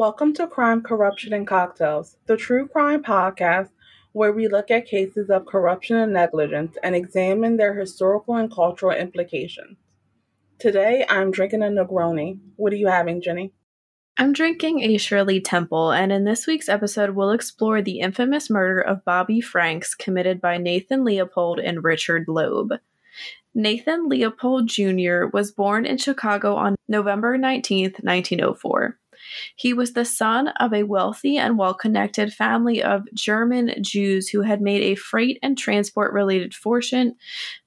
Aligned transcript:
Welcome 0.00 0.32
to 0.36 0.46
Crime, 0.46 0.80
Corruption, 0.80 1.34
and 1.34 1.46
Cocktails, 1.46 2.16
the 2.24 2.38
true 2.38 2.66
crime 2.66 3.02
podcast 3.02 3.68
where 4.12 4.32
we 4.32 4.48
look 4.48 4.70
at 4.70 4.86
cases 4.86 5.28
of 5.28 5.44
corruption 5.44 5.98
and 5.98 6.10
negligence 6.10 6.78
and 6.82 6.94
examine 6.94 7.58
their 7.58 7.74
historical 7.74 8.36
and 8.36 8.50
cultural 8.50 8.96
implications. 8.96 9.76
Today, 10.58 11.04
I'm 11.06 11.30
drinking 11.30 11.62
a 11.62 11.66
Negroni. 11.66 12.38
What 12.56 12.72
are 12.72 12.76
you 12.76 12.86
having, 12.86 13.20
Jenny? 13.20 13.52
I'm 14.16 14.32
drinking 14.32 14.80
a 14.80 14.96
Shirley 14.96 15.38
Temple, 15.38 15.92
and 15.92 16.10
in 16.10 16.24
this 16.24 16.46
week's 16.46 16.70
episode, 16.70 17.10
we'll 17.10 17.32
explore 17.32 17.82
the 17.82 18.00
infamous 18.00 18.48
murder 18.48 18.80
of 18.80 19.04
Bobby 19.04 19.42
Franks 19.42 19.94
committed 19.94 20.40
by 20.40 20.56
Nathan 20.56 21.04
Leopold 21.04 21.58
and 21.60 21.84
Richard 21.84 22.24
Loeb. 22.26 22.72
Nathan 23.54 24.08
Leopold 24.08 24.66
Jr. 24.66 25.26
was 25.30 25.52
born 25.52 25.84
in 25.84 25.98
Chicago 25.98 26.54
on 26.54 26.74
November 26.88 27.36
19, 27.36 27.96
1904. 28.00 28.96
He 29.56 29.72
was 29.72 29.92
the 29.92 30.04
son 30.04 30.48
of 30.48 30.72
a 30.72 30.84
wealthy 30.84 31.36
and 31.36 31.58
well 31.58 31.74
connected 31.74 32.32
family 32.32 32.82
of 32.82 33.08
German 33.14 33.74
Jews 33.82 34.28
who 34.28 34.42
had 34.42 34.60
made 34.60 34.82
a 34.82 34.94
freight 34.94 35.38
and 35.42 35.56
transport 35.56 36.12
related 36.12 36.54
fortune, 36.54 37.16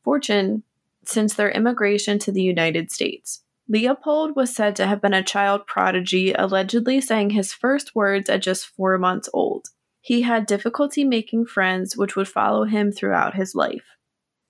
fortune 0.03 0.63
since 1.05 1.33
their 1.33 1.51
immigration 1.51 2.19
to 2.19 2.31
the 2.31 2.41
United 2.41 2.91
States. 2.91 3.43
Leopold 3.69 4.35
was 4.35 4.53
said 4.53 4.75
to 4.75 4.85
have 4.85 5.01
been 5.01 5.13
a 5.13 5.23
child 5.23 5.65
prodigy, 5.65 6.33
allegedly 6.33 6.99
saying 6.99 7.29
his 7.29 7.53
first 7.53 7.95
words 7.95 8.29
at 8.29 8.41
just 8.41 8.67
four 8.67 8.97
months 8.97 9.29
old. 9.33 9.67
He 10.01 10.23
had 10.23 10.45
difficulty 10.45 11.05
making 11.05 11.45
friends, 11.45 11.95
which 11.95 12.15
would 12.15 12.27
follow 12.27 12.65
him 12.65 12.91
throughout 12.91 13.35
his 13.35 13.55
life. 13.55 13.85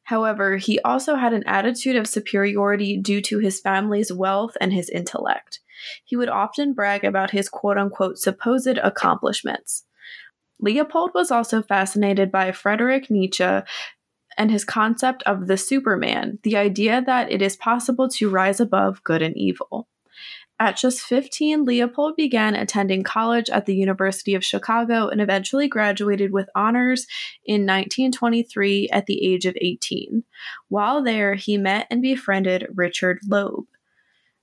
However, 0.03 0.57
he 0.57 0.79
also 0.81 1.15
had 1.15 1.31
an 1.31 1.43
attitude 1.45 1.95
of 1.95 2.07
superiority 2.07 2.97
due 2.97 3.21
to 3.21 3.39
his 3.39 3.59
family's 3.59 4.11
wealth 4.11 4.57
and 4.59 4.73
his 4.73 4.89
intellect. 4.89 5.59
He 6.05 6.15
would 6.15 6.29
often 6.29 6.73
brag 6.73 7.03
about 7.03 7.31
his 7.31 7.49
quote 7.49 7.77
unquote 7.77 8.17
supposed 8.17 8.77
accomplishments. 8.77 9.85
Leopold 10.59 11.11
was 11.13 11.31
also 11.31 11.61
fascinated 11.61 12.31
by 12.31 12.51
Friedrich 12.51 13.09
Nietzsche 13.09 13.59
and 14.37 14.51
his 14.51 14.65
concept 14.65 15.21
of 15.23 15.47
the 15.47 15.57
Superman, 15.57 16.39
the 16.43 16.57
idea 16.57 17.01
that 17.05 17.31
it 17.31 17.41
is 17.41 17.55
possible 17.55 18.07
to 18.09 18.29
rise 18.29 18.59
above 18.59 19.03
good 19.03 19.21
and 19.21 19.35
evil. 19.37 19.87
At 20.59 20.77
just 20.77 21.01
15, 21.01 21.65
Leopold 21.65 22.15
began 22.15 22.55
attending 22.55 23.03
college 23.03 23.49
at 23.49 23.65
the 23.65 23.75
University 23.75 24.35
of 24.35 24.45
Chicago 24.45 25.09
and 25.09 25.19
eventually 25.19 25.67
graduated 25.67 26.31
with 26.31 26.49
honors 26.55 27.07
in 27.43 27.61
1923 27.63 28.87
at 28.89 29.07
the 29.07 29.25
age 29.25 29.45
of 29.45 29.57
18. 29.59 30.23
While 30.69 31.03
there, 31.03 31.33
he 31.35 31.57
met 31.57 31.87
and 31.89 32.01
befriended 32.01 32.67
Richard 32.73 33.19
Loeb. 33.27 33.65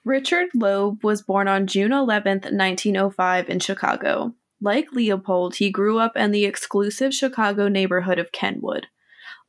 Richard 0.04 0.48
Loeb 0.54 1.04
was 1.04 1.20
born 1.20 1.46
on 1.46 1.66
June 1.66 1.92
11, 1.92 2.40
1905, 2.50 3.50
in 3.50 3.60
Chicago. 3.60 4.34
Like 4.60 4.92
Leopold, 4.92 5.56
he 5.56 5.70
grew 5.70 5.98
up 5.98 6.16
in 6.16 6.30
the 6.30 6.46
exclusive 6.46 7.12
Chicago 7.12 7.68
neighborhood 7.68 8.18
of 8.18 8.32
Kenwood. 8.32 8.86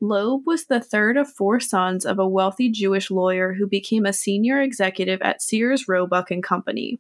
Loeb 0.02 0.42
was 0.46 0.66
the 0.66 0.82
third 0.82 1.16
of 1.16 1.32
four 1.32 1.60
sons 1.60 2.06
of 2.06 2.20
a 2.20 2.28
wealthy 2.28 2.70
Jewish 2.70 3.10
lawyer 3.10 3.54
who 3.54 3.68
became 3.68 4.06
a 4.06 4.12
senior 4.12 4.60
executive 4.60 5.22
at 5.22 5.42
Sears 5.42 5.88
Roebuck 5.88 6.32
and 6.32 6.44
Company. 6.44 7.00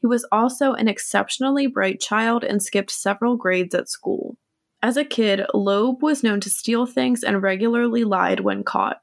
He 0.00 0.06
was 0.06 0.26
also 0.32 0.72
an 0.72 0.88
exceptionally 0.88 1.66
bright 1.66 2.00
child 2.00 2.42
and 2.42 2.60
skipped 2.60 2.90
several 2.90 3.36
grades 3.36 3.74
at 3.74 3.88
school. 3.88 4.38
As 4.82 4.96
a 4.96 5.04
kid, 5.04 5.42
Loeb 5.54 6.02
was 6.02 6.22
known 6.22 6.40
to 6.40 6.50
steal 6.50 6.86
things 6.86 7.22
and 7.22 7.42
regularly 7.42 8.02
lied 8.04 8.40
when 8.40 8.64
caught. 8.64 9.02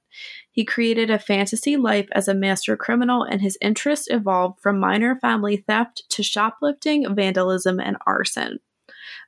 He 0.55 0.63
created 0.63 1.09
a 1.09 1.19
fantasy 1.19 1.75
life 1.75 2.07
as 2.13 2.29
a 2.29 2.33
master 2.33 2.77
criminal, 2.77 3.23
and 3.23 3.41
his 3.41 3.57
interests 3.59 4.07
evolved 4.09 4.61
from 4.61 4.79
minor 4.79 5.17
family 5.17 5.57
theft 5.57 6.03
to 6.11 6.23
shoplifting, 6.23 7.13
vandalism, 7.13 7.77
and 7.81 7.97
arson. 8.07 8.59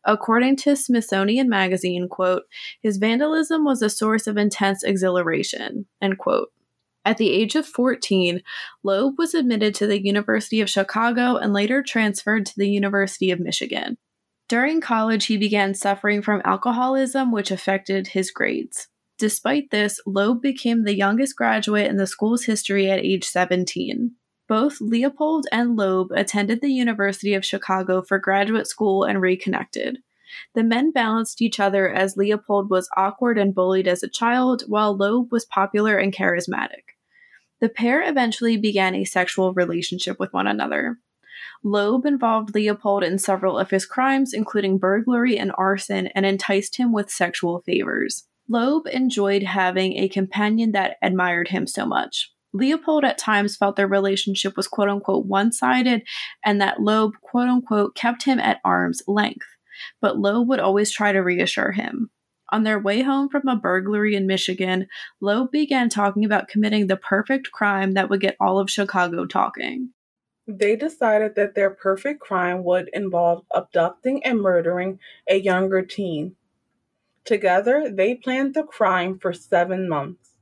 According 0.06 0.56
to 0.58 0.78
Smithsonian 0.78 1.50
Magazine, 1.50 2.08
quote, 2.08 2.44
his 2.82 2.96
vandalism 2.96 3.66
was 3.66 3.82
a 3.82 3.90
source 3.90 4.26
of 4.26 4.38
intense 4.38 4.84
exhilaration, 4.84 5.86
end 6.02 6.18
quote. 6.18 6.48
At 7.04 7.18
the 7.18 7.30
age 7.30 7.56
of 7.56 7.66
14, 7.66 8.42
Loeb 8.84 9.16
was 9.18 9.34
admitted 9.34 9.76
to 9.76 9.88
the 9.88 10.02
University 10.02 10.62
of 10.62 10.70
Chicago 10.70 11.36
and 11.36 11.52
later 11.52 11.84
transferred 11.84 12.46
to 12.46 12.54
the 12.56 12.70
University 12.70 13.32
of 13.32 13.42
Michigan. 13.42 13.98
During 14.48 14.80
college, 14.80 15.26
he 15.26 15.36
began 15.36 15.74
suffering 15.74 16.22
from 16.22 16.42
alcoholism, 16.46 17.34
which 17.34 17.52
affected 17.52 18.08
his 18.08 18.32
grades. 18.32 18.88
Despite 19.18 19.72
this, 19.72 20.00
Loeb 20.06 20.42
became 20.42 20.84
the 20.84 20.96
youngest 20.96 21.36
graduate 21.36 21.88
in 21.88 21.98
the 21.98 22.06
school's 22.06 22.46
history 22.46 22.90
at 22.92 23.00
age 23.00 23.24
17. 23.24 24.12
Both 24.48 24.80
Leopold 24.80 25.48
and 25.52 25.76
Loeb 25.76 26.12
attended 26.12 26.62
the 26.62 26.72
University 26.72 27.34
of 27.34 27.44
Chicago 27.44 28.02
for 28.02 28.20
graduate 28.20 28.68
school 28.68 29.04
and 29.04 29.20
reconnected. 29.20 29.98
The 30.54 30.64
men 30.64 30.92
balanced 30.92 31.42
each 31.42 31.60
other 31.60 31.90
as 31.90 32.16
Leopold 32.16 32.70
was 32.70 32.90
awkward 32.96 33.38
and 33.38 33.56
bullied 33.56 33.88
as 33.88 34.04
a 34.04 34.10
child, 34.10 34.64
while 34.68 34.96
Loeb 34.96 35.32
was 35.32 35.46
popular 35.46 35.98
and 35.98 36.14
charismatic. 36.14 36.94
The 37.60 37.70
pair 37.70 38.08
eventually 38.08 38.56
began 38.56 38.94
a 38.94 39.04
sexual 39.04 39.54
relationship 39.54 40.20
with 40.20 40.32
one 40.32 40.48
another. 40.48 41.00
Loeb 41.64 42.06
involved 42.06 42.54
Leopold 42.54 43.04
in 43.04 43.18
several 43.18 43.58
of 43.58 43.72
his 43.72 43.86
crimes, 43.86 44.32
including 44.32 44.78
burglary 44.78 45.38
and 45.38 45.52
arson, 45.58 46.08
and 46.08 46.26
enticed 46.26 46.78
him 46.78 46.94
with 46.94 47.10
sexual 47.10 47.62
favors. 47.62 48.26
Loeb 48.50 48.88
enjoyed 48.88 49.44
having 49.44 49.98
a 49.98 50.08
companion 50.08 50.72
that 50.72 50.98
admired 51.02 51.50
him 51.50 51.68
so 51.68 51.86
much. 51.86 52.32
Leopold 52.54 53.04
at 53.04 53.18
times 53.18 53.58
felt 53.58 53.76
their 53.76 53.88
relationship 53.88 54.56
was 54.56 54.68
quote 54.68 54.90
unquote 54.90 55.26
one 55.26 55.52
sided 55.52 56.02
and 56.46 56.62
that 56.62 56.80
Loeb 56.80 57.14
quote 57.22 57.50
unquote 57.50 57.96
kept 57.96 58.24
him 58.24 58.40
at 58.40 58.62
arm's 58.64 59.02
length. 59.08 59.46
But 60.02 60.18
Loeb 60.18 60.48
would 60.48 60.60
always 60.60 60.92
try 60.92 61.12
to 61.12 61.20
reassure 61.20 61.72
him. 61.72 62.10
On 62.50 62.64
their 62.64 62.80
way 62.80 63.02
home 63.02 63.28
from 63.28 63.48
a 63.48 63.58
burglary 63.58 64.16
in 64.16 64.26
Michigan, 64.26 64.88
Loeb 65.20 65.52
began 65.52 65.90
talking 65.90 66.24
about 66.24 66.48
committing 66.48 66.88
the 66.88 66.96
perfect 66.96 67.52
crime 67.52 67.94
that 67.94 68.10
would 68.10 68.22
get 68.22 68.38
all 68.40 68.60
of 68.60 68.70
Chicago 68.70 69.26
talking. 69.26 69.90
They 70.48 70.78
decided 70.78 71.36
that 71.36 71.56
their 71.56 71.70
perfect 71.70 72.22
crime 72.22 72.64
would 72.64 72.90
involve 72.94 73.44
abducting 73.54 74.24
and 74.24 74.40
murdering 74.40 75.00
a 75.30 75.38
younger 75.38 75.82
teen. 75.82 76.38
Together, 77.28 77.92
they 77.94 78.16
planned 78.16 78.54
the 78.54 78.64
crime 78.64 79.20
for 79.20 79.34
seven 79.34 79.90
months. 79.90 80.38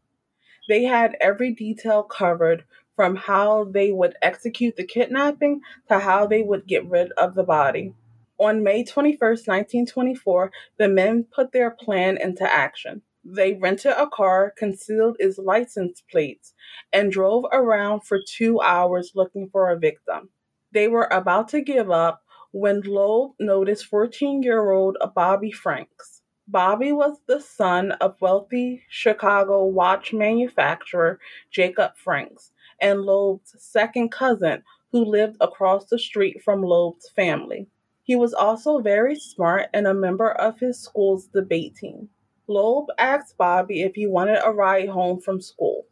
They 0.69 0.84
had 0.84 1.18
every 1.19 1.51
detail 1.51 2.03
covered 2.03 2.63
from 2.96 3.16
how 3.16 3.63
they 3.63 3.91
would 3.91 4.13
execute 4.22 4.75
the 4.75 4.85
kidnapping 4.85 5.62
to 5.90 5.97
how 5.97 6.28
they 6.28 6.44
would 6.44 6.68
get 6.68 6.85
rid 6.85 7.12
of 7.13 7.34
the 7.34 7.44
body. 7.44 7.96
On 8.38 8.62
May 8.63 8.84
21, 8.84 9.18
1924, 9.19 10.51
the 10.78 10.88
men 10.88 11.25
put 11.35 11.51
their 11.53 11.72
plan 11.72 12.18
into 12.22 12.44
action. 12.44 13.02
They 13.23 13.56
rented 13.56 13.94
a 13.94 14.06
car, 14.06 14.53
concealed 14.56 15.17
its 15.17 15.40
license 15.40 16.03
plates, 16.12 16.53
and 16.94 17.12
drove 17.12 17.46
around 17.52 18.02
for 18.02 18.19
two 18.22 18.62
hours 18.62 19.13
looking 19.16 19.50
for 19.50 19.72
a 19.72 19.79
victim. 19.79 20.29
They 20.72 20.88
were 20.88 21.09
about 21.12 21.47
to 21.50 21.62
give 21.62 21.90
up 21.90 22.22
when 22.52 22.81
Loeb 22.81 23.31
noticed 23.40 23.88
14 23.88 24.44
year 24.44 24.69
old 24.69 24.97
Bobby 25.16 25.50
Franks. 25.50 26.22
Bobby 26.47 26.91
was 26.91 27.17
the 27.25 27.39
son 27.39 27.91
of 27.94 28.22
wealthy 28.22 28.83
Chicago 28.88 29.66
watch 29.66 30.13
manufacturer 30.13 31.19
Jacob 31.50 31.97
Franks 31.97 32.51
and 32.79 33.01
Loeb's 33.01 33.56
second 33.57 34.11
cousin, 34.11 34.61
who 34.91 35.03
lived 35.03 35.38
across 35.41 35.85
the 35.85 35.97
street 35.97 36.44
from 36.44 36.61
Loeb's 36.61 37.09
family. 37.09 37.67
He 38.03 38.16
was 38.16 38.35
also 38.35 38.79
very 38.79 39.16
smart 39.16 39.69
and 39.73 39.88
a 39.88 39.94
member 39.94 40.31
of 40.31 40.59
his 40.59 40.79
school's 40.79 41.25
debate 41.28 41.75
team. 41.78 42.09
Loeb 42.47 42.89
asked 43.00 43.38
Bobby 43.38 43.81
if 43.81 43.95
he 43.95 44.05
wanted 44.05 44.39
a 44.44 44.51
ride 44.51 44.89
home 44.89 45.19
from 45.19 45.41
school. 45.41 45.88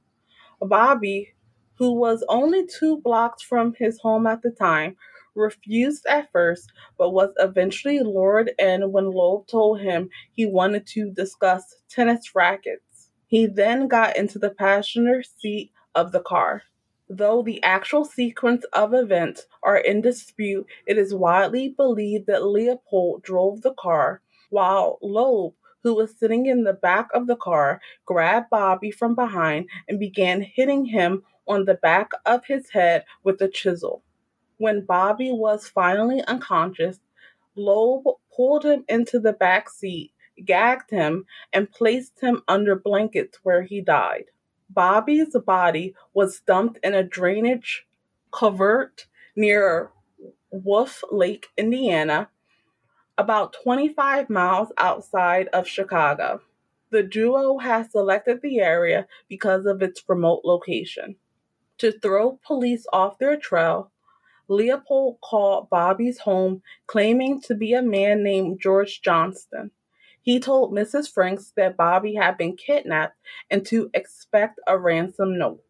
Bobby, 0.62 1.34
who 1.80 1.94
was 1.94 2.24
only 2.30 2.68
two 2.68 3.02
blocks 3.02 3.42
from 3.42 3.74
his 3.74 4.00
home 4.00 4.28
at 4.28 4.44
the 4.44 4.52
time, 4.52 4.96
refused 5.36 6.06
at 6.08 6.32
first, 6.32 6.72
but 6.98 7.12
was 7.12 7.34
eventually 7.40 8.00
lured 8.00 8.52
in 8.60 8.92
when 8.92 9.12
Loeb 9.12 9.48
told 9.48 9.82
him 9.82 10.10
he 10.32 10.46
wanted 10.46 10.88
to 10.88 11.12
discuss 11.12 11.76
tennis 11.90 12.36
rackets. 12.36 13.10
He 13.28 13.48
then 13.48 13.88
got 13.88 14.16
into 14.16 14.38
the 14.38 14.52
passenger 14.52 15.24
seat 15.24 15.72
of 15.96 16.12
the 16.12 16.22
car. 16.22 16.64
Though 17.10 17.44
the 17.44 17.62
actual 17.64 18.06
sequence 18.06 18.64
of 18.74 18.94
events 18.94 19.46
are 19.62 19.78
in 19.78 20.02
dispute, 20.02 20.66
it 20.88 20.98
is 20.98 21.14
widely 21.14 21.70
believed 21.70 22.28
that 22.28 22.46
Leopold 22.46 23.24
drove 23.24 23.62
the 23.62 23.74
car, 23.74 24.22
while 24.50 25.00
Loeb, 25.02 25.54
who 25.84 25.96
was 25.96 26.18
sitting 26.18 26.46
in 26.46 26.64
the 26.64 26.74
back 26.74 27.10
of 27.14 27.28
the 27.28 27.36
car, 27.36 27.82
grabbed 28.06 28.50
Bobby 28.50 28.90
from 28.90 29.16
behind 29.16 29.68
and 29.88 30.00
began 30.00 30.42
hitting 30.42 30.86
him 30.86 31.24
on 31.48 31.66
the 31.66 31.76
back 31.76 32.12
of 32.26 32.46
his 32.46 32.70
head 32.70 33.04
with 33.24 33.42
a 33.42 33.48
chisel. 33.48 34.04
When 34.58 34.86
Bobby 34.86 35.32
was 35.32 35.68
finally 35.68 36.24
unconscious, 36.28 37.00
Loeb 37.56 38.04
pulled 38.36 38.66
him 38.66 38.86
into 38.88 39.20
the 39.20 39.34
back 39.34 39.70
seat, 39.70 40.12
gagged 40.46 40.90
him, 40.92 41.26
and 41.52 41.72
placed 41.72 42.20
him 42.20 42.42
under 42.48 42.76
blankets 42.76 43.40
where 43.44 43.64
he 43.64 43.82
died. 43.82 44.26
Bobby's 44.70 45.36
body 45.46 45.94
was 46.14 46.40
dumped 46.42 46.80
in 46.84 46.94
a 46.94 47.04
drainage 47.04 47.86
culvert 48.32 49.08
near 49.36 49.92
Wolf 50.52 51.04
Lake, 51.12 51.48
Indiana, 51.58 52.30
about 53.18 53.56
25 53.64 54.30
miles 54.30 54.72
outside 54.78 55.48
of 55.50 55.68
Chicago. 55.68 56.42
The 56.90 57.04
duo 57.04 57.58
has 57.58 57.92
selected 57.92 58.42
the 58.42 58.60
area 58.60 59.08
because 59.28 59.66
of 59.66 59.82
its 59.82 60.04
remote 60.08 60.42
location. 60.44 61.16
To 61.80 61.92
throw 61.92 62.40
police 62.46 62.86
off 62.94 63.18
their 63.18 63.38
trail, 63.38 63.92
Leopold 64.56 65.18
called 65.22 65.70
Bobby's 65.70 66.20
home 66.20 66.62
claiming 66.88 67.42
to 67.42 67.56
be 67.56 67.74
a 67.74 67.82
man 67.82 68.24
named 68.24 68.60
George 68.62 69.02
Johnston. 69.02 69.72
He 70.22 70.40
told 70.40 70.72
Mrs. 70.72 71.12
Franks 71.12 71.52
that 71.58 71.76
Bobby 71.76 72.16
had 72.16 72.38
been 72.38 72.56
kidnapped 72.56 73.18
and 73.50 73.66
to 73.66 73.90
expect 73.94 74.60
a 74.68 74.78
ransom 74.78 75.38
note. 75.38 75.64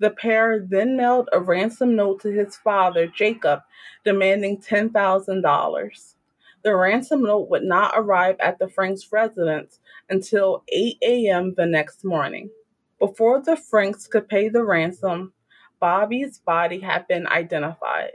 The 0.00 0.10
pair 0.10 0.64
then 0.66 0.96
mailed 0.96 1.28
a 1.32 1.40
ransom 1.40 1.96
note 1.96 2.22
to 2.22 2.30
his 2.30 2.56
father, 2.56 3.06
Jacob, 3.06 3.60
demanding 4.04 4.62
$10,000. 4.62 6.14
The 6.62 6.76
ransom 6.76 7.22
note 7.22 7.50
would 7.50 7.64
not 7.64 7.94
arrive 7.96 8.36
at 8.40 8.58
the 8.58 8.68
Franks' 8.68 9.12
residence 9.12 9.80
until 10.08 10.64
8 10.68 10.96
a.m. 11.02 11.54
the 11.56 11.66
next 11.66 12.04
morning. 12.04 12.50
Before 12.98 13.40
the 13.40 13.56
Franks 13.56 14.06
could 14.06 14.28
pay 14.28 14.48
the 14.48 14.64
ransom, 14.64 15.32
Bobby's 15.80 16.38
body 16.38 16.80
had 16.80 17.06
been 17.06 17.26
identified. 17.26 18.12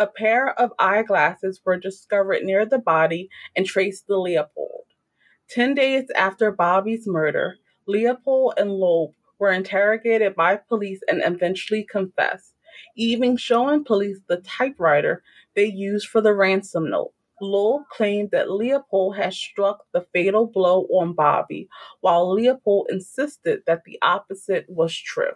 A 0.00 0.06
pair 0.06 0.58
of 0.58 0.72
eyeglasses 0.78 1.60
were 1.62 1.76
discovered 1.76 2.42
near 2.42 2.64
the 2.64 2.78
body 2.78 3.28
and 3.54 3.66
traced 3.66 4.06
to 4.06 4.16
Leopold. 4.18 4.86
Ten 5.46 5.74
days 5.74 6.10
after 6.16 6.50
Bobby's 6.50 7.06
murder, 7.06 7.58
Leopold 7.86 8.54
and 8.56 8.70
Loeb 8.72 9.12
were 9.38 9.52
interrogated 9.52 10.34
by 10.34 10.56
police 10.56 11.00
and 11.06 11.20
eventually 11.22 11.84
confessed, 11.84 12.54
even 12.96 13.36
showing 13.36 13.84
police 13.84 14.20
the 14.26 14.38
typewriter 14.38 15.22
they 15.54 15.66
used 15.66 16.08
for 16.08 16.22
the 16.22 16.32
ransom 16.32 16.88
note. 16.88 17.12
Loeb 17.42 17.82
claimed 17.90 18.30
that 18.30 18.50
Leopold 18.50 19.18
had 19.18 19.34
struck 19.34 19.84
the 19.92 20.06
fatal 20.14 20.46
blow 20.46 20.84
on 20.84 21.12
Bobby, 21.12 21.68
while 22.00 22.32
Leopold 22.32 22.86
insisted 22.90 23.64
that 23.66 23.84
the 23.84 23.98
opposite 24.00 24.64
was 24.66 24.96
true. 24.96 25.34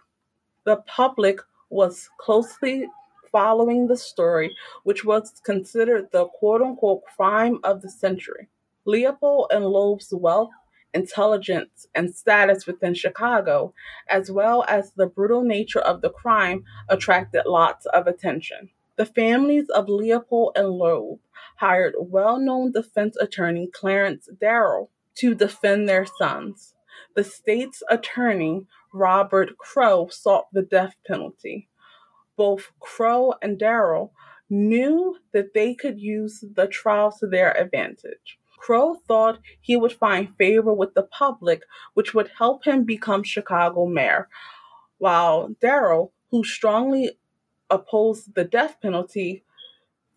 The 0.64 0.76
public 0.87 1.40
was 1.69 2.08
closely 2.19 2.88
following 3.35 3.89
the 3.89 3.97
story, 3.97 4.55
which 4.85 5.05
was 5.05 5.41
considered 5.43 6.07
the 6.13 6.25
quote 6.27 6.63
unquote 6.63 7.03
crime 7.17 7.59
of 7.65 7.83
the 7.83 7.91
century. 7.91 8.49
Leopold 8.85 9.49
and 9.51 9.67
Loeb's 9.67 10.15
wealth, 10.15 10.53
intelligence, 10.93 11.89
and 11.97 12.15
status 12.15 12.65
within 12.65 12.95
Chicago, 12.95 13.75
as 14.09 14.31
well 14.31 14.65
as 14.69 14.93
the 14.93 15.09
brutal 15.09 15.43
nature 15.43 15.81
of 15.81 16.01
the 16.01 16.11
crime, 16.11 16.63
attracted 16.89 17.43
lots 17.45 17.87
of 17.87 18.07
attention. 18.07 18.71
The 18.95 19.07
families 19.07 19.69
of 19.69 19.89
Leopold 19.89 20.53
and 20.55 20.69
Loeb 20.69 21.19
hired 21.57 21.97
well 21.99 22.39
known 22.39 22.71
defense 22.71 23.17
attorney 23.17 23.67
Clarence 23.67 24.29
Darrow 24.41 24.91
to 25.17 25.35
defend 25.35 25.89
their 25.89 26.07
sons. 26.07 26.75
The 27.17 27.25
state's 27.25 27.83
attorney, 27.91 28.67
Robert 28.93 29.59
Crowe, 29.59 30.07
sought 30.09 30.47
the 30.53 30.63
death 30.63 30.95
penalty 31.05 31.69
both 32.37 32.73
Crowe 32.81 33.35
and 33.43 33.59
Darrow 33.59 34.13
knew 34.51 35.17
that 35.33 35.55
they 35.55 35.75
could 35.75 35.99
use 35.99 36.45
the 36.55 36.67
trial 36.67 37.13
to 37.19 37.27
their 37.27 37.57
advantage. 37.57 38.39
Crowe 38.59 38.95
thought 39.07 39.41
he 39.61 39.77
would 39.77 39.93
find 39.93 40.37
favor 40.37 40.73
with 40.73 40.95
the 40.95 41.03
public, 41.03 41.63
which 41.95 42.15
would 42.15 42.31
help 42.39 42.65
him 42.65 42.85
become 42.85 43.23
Chicago 43.23 43.87
mayor, 43.87 44.29
while 44.99 45.51
Darrow, 45.61 46.13
who 46.31 46.45
strongly 46.45 47.19
opposed 47.69 48.35
the 48.35 48.45
death 48.45 48.77
penalty, 48.81 49.45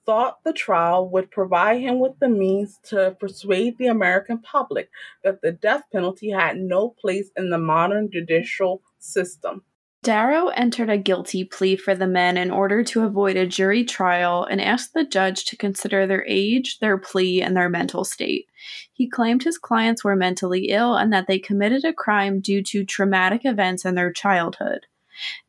thought 0.05 0.41
the 0.45 0.53
trial 0.53 1.09
would 1.09 1.29
provide 1.29 1.81
him 1.81 1.99
with 1.99 2.17
the 2.19 2.29
means 2.29 2.79
to 2.83 3.15
persuade 3.19 3.77
the 3.77 3.87
American 3.87 4.39
public 4.39 4.89
that 5.23 5.41
the 5.41 5.51
death 5.51 5.83
penalty 5.91 6.29
had 6.29 6.57
no 6.57 6.89
place 6.89 7.29
in 7.35 7.49
the 7.49 7.57
modern 7.57 8.09
judicial 8.09 8.81
system. 8.99 9.63
Darrow 10.07 10.47
entered 10.55 10.89
a 10.89 10.97
guilty 10.97 11.43
plea 11.43 11.75
for 11.75 11.93
the 11.93 12.07
men 12.07 12.37
in 12.37 12.49
order 12.49 12.81
to 12.81 13.03
avoid 13.03 13.35
a 13.35 13.45
jury 13.45 13.83
trial 13.83 14.45
and 14.45 14.61
asked 14.61 14.93
the 14.93 15.03
judge 15.03 15.43
to 15.43 15.57
consider 15.57 16.07
their 16.07 16.25
age, 16.29 16.79
their 16.79 16.97
plea, 16.97 17.41
and 17.41 17.57
their 17.57 17.67
mental 17.67 18.05
state. 18.05 18.45
He 18.93 19.09
claimed 19.09 19.43
his 19.43 19.57
clients 19.57 20.05
were 20.05 20.15
mentally 20.15 20.69
ill 20.69 20.95
and 20.95 21.11
that 21.11 21.27
they 21.27 21.39
committed 21.39 21.83
a 21.83 21.91
crime 21.91 22.39
due 22.39 22.63
to 22.63 22.85
traumatic 22.85 23.41
events 23.43 23.83
in 23.83 23.95
their 23.95 24.13
childhood. 24.13 24.85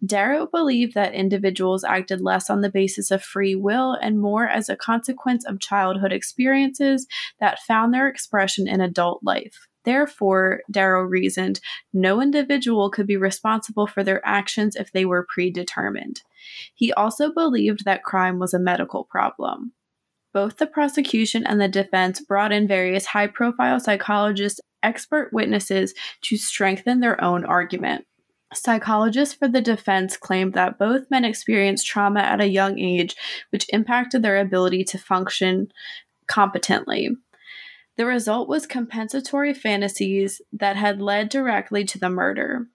Darrow 0.05 0.49
believed 0.49 0.95
that 0.95 1.15
individuals 1.15 1.85
acted 1.85 2.21
less 2.21 2.51
on 2.51 2.61
the 2.61 2.69
basis 2.69 3.13
of 3.13 3.23
free 3.23 3.55
will 3.55 3.93
and 3.93 4.19
more 4.19 4.49
as 4.49 4.69
a 4.69 4.75
consequence 4.75 5.47
of 5.47 5.61
childhood 5.61 6.13
experiences 6.13 7.07
that 7.39 7.61
found 7.61 7.95
their 7.95 8.09
expression 8.09 8.67
in 8.67 8.81
adult 8.81 9.23
life. 9.23 9.68
Therefore, 9.85 10.63
Darrow 10.71 11.03
reasoned, 11.03 11.61
no 11.93 12.21
individual 12.21 12.91
could 12.91 13.07
be 13.07 13.17
responsible 13.17 13.87
for 13.87 14.05
their 14.05 14.21
actions 14.27 14.77
if 14.77 14.93
they 14.93 15.05
were 15.05 15.27
predetermined. 15.29 16.23
He 16.75 16.93
also 16.93 17.33
believed 17.33 17.85
that 17.85 18.05
crime 18.05 18.39
was 18.39 18.53
a 18.53 18.59
medical 18.59 19.05
problem. 19.05 19.73
Both 20.35 20.59
the 20.59 20.67
prosecution 20.67 21.47
and 21.47 21.61
the 21.61 21.69
defense 21.69 22.21
brought 22.21 22.53
in 22.53 22.69
various 22.69 23.07
high 23.07 23.29
profile 23.29 23.81
psychologists, 23.81 24.61
expert 24.83 25.33
witnesses 25.33 25.95
to 26.23 26.37
strengthen 26.37 27.01
their 27.01 27.23
own 27.23 27.45
argument. 27.45 28.05
Psychologists 28.55 29.35
for 29.35 29.49
the 29.49 29.61
defense 29.61 30.17
claimed 30.17 30.55
that 30.55 30.79
both 30.79 31.11
men 31.11 31.25
experienced 31.25 31.87
trauma 31.87 32.21
at 32.21 32.41
a 32.41 32.49
young 32.49 32.79
age, 32.79 33.17
which 33.51 33.67
impacted 33.71 34.23
their 34.23 34.39
ability 34.39 34.85
to 34.85 34.99
function 34.99 35.71
competently. 36.29 37.11
The 37.99 38.07
result 38.07 38.49
was 38.49 38.65
compensatory 38.65 39.53
fantasies 39.53 40.41
that 40.53 40.77
had 40.77 41.03
led 41.03 41.29
directly 41.29 41.85
to 41.87 41.99
the 41.99 42.09
murder. 42.09 42.69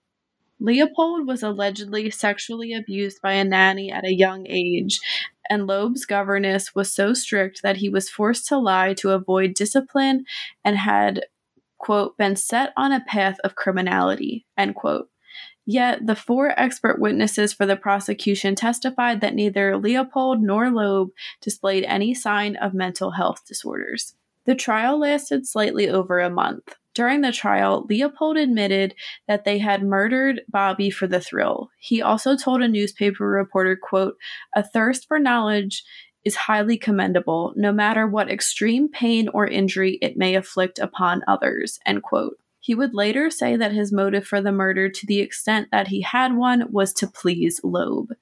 Leopold 0.60 1.26
was 1.26 1.42
allegedly 1.42 2.10
sexually 2.10 2.74
abused 2.74 3.22
by 3.22 3.32
a 3.32 3.42
nanny 3.42 3.90
at 3.90 4.04
a 4.04 4.14
young 4.14 4.46
age, 4.46 5.00
and 5.48 5.66
Loeb's 5.66 6.04
governess 6.04 6.74
was 6.74 6.92
so 6.92 7.14
strict 7.14 7.62
that 7.62 7.78
he 7.78 7.88
was 7.88 8.10
forced 8.10 8.46
to 8.48 8.58
lie 8.58 8.92
to 8.94 9.12
avoid 9.12 9.54
discipline 9.54 10.26
and 10.62 10.76
had, 10.76 11.24
quote, 11.78 12.18
been 12.18 12.36
set 12.36 12.74
on 12.76 12.92
a 12.92 13.04
path 13.08 13.38
of 13.42 13.56
criminality, 13.56 14.46
end 14.58 14.74
quote. 14.74 15.08
Yet 15.64 16.06
the 16.06 16.14
four 16.14 16.52
expert 16.60 17.00
witnesses 17.00 17.54
for 17.54 17.64
the 17.64 17.76
prosecution 17.76 18.54
testified 18.54 19.22
that 19.22 19.34
neither 19.34 19.78
Leopold 19.78 20.42
nor 20.42 20.70
Loeb 20.70 21.12
displayed 21.40 21.84
any 21.84 22.12
sign 22.12 22.56
of 22.56 22.74
mental 22.74 23.12
health 23.12 23.40
disorders. 23.48 24.14
The 24.44 24.54
trial 24.54 24.98
lasted 24.98 25.46
slightly 25.46 25.88
over 25.88 26.20
a 26.20 26.30
month. 26.30 26.74
During 26.94 27.22
the 27.22 27.32
trial, 27.32 27.86
Leopold 27.88 28.36
admitted 28.36 28.94
that 29.26 29.44
they 29.44 29.58
had 29.58 29.82
murdered 29.82 30.42
Bobby 30.48 30.90
for 30.90 31.06
the 31.06 31.20
thrill. 31.20 31.70
He 31.78 32.00
also 32.00 32.36
told 32.36 32.62
a 32.62 32.68
newspaper 32.68 33.28
reporter, 33.28 33.74
quote, 33.74 34.16
"A 34.54 34.62
thirst 34.62 35.08
for 35.08 35.18
knowledge 35.18 35.82
is 36.24 36.36
highly 36.36 36.78
commendable, 36.78 37.52
no 37.56 37.72
matter 37.72 38.06
what 38.06 38.30
extreme 38.30 38.88
pain 38.88 39.28
or 39.28 39.46
injury 39.46 39.98
it 40.00 40.16
may 40.16 40.36
afflict 40.36 40.78
upon 40.78 41.24
others." 41.26 41.80
End 41.84 42.02
quote. 42.02 42.38
He 42.60 42.74
would 42.74 42.94
later 42.94 43.28
say 43.28 43.56
that 43.56 43.72
his 43.72 43.92
motive 43.92 44.26
for 44.26 44.40
the 44.40 44.52
murder, 44.52 44.88
to 44.88 45.06
the 45.06 45.20
extent 45.20 45.68
that 45.70 45.88
he 45.88 46.00
had 46.00 46.34
one, 46.36 46.70
was 46.70 46.92
to 46.94 47.06
please 47.06 47.60
Loeb. 47.64 48.12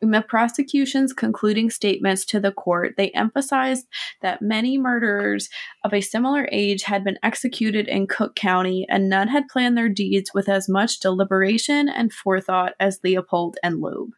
In 0.00 0.12
the 0.12 0.22
prosecution's 0.22 1.12
concluding 1.12 1.70
statements 1.70 2.24
to 2.26 2.38
the 2.38 2.52
court, 2.52 2.94
they 2.96 3.10
emphasized 3.10 3.88
that 4.22 4.40
many 4.40 4.78
murderers 4.78 5.48
of 5.84 5.92
a 5.92 6.00
similar 6.00 6.48
age 6.52 6.84
had 6.84 7.02
been 7.02 7.18
executed 7.22 7.88
in 7.88 8.06
Cook 8.06 8.36
County, 8.36 8.86
and 8.88 9.08
none 9.08 9.26
had 9.26 9.48
planned 9.48 9.76
their 9.76 9.88
deeds 9.88 10.30
with 10.32 10.48
as 10.48 10.68
much 10.68 11.00
deliberation 11.00 11.88
and 11.88 12.12
forethought 12.12 12.74
as 12.78 13.00
Leopold 13.02 13.56
and 13.62 13.80
Loeb. 13.80 14.10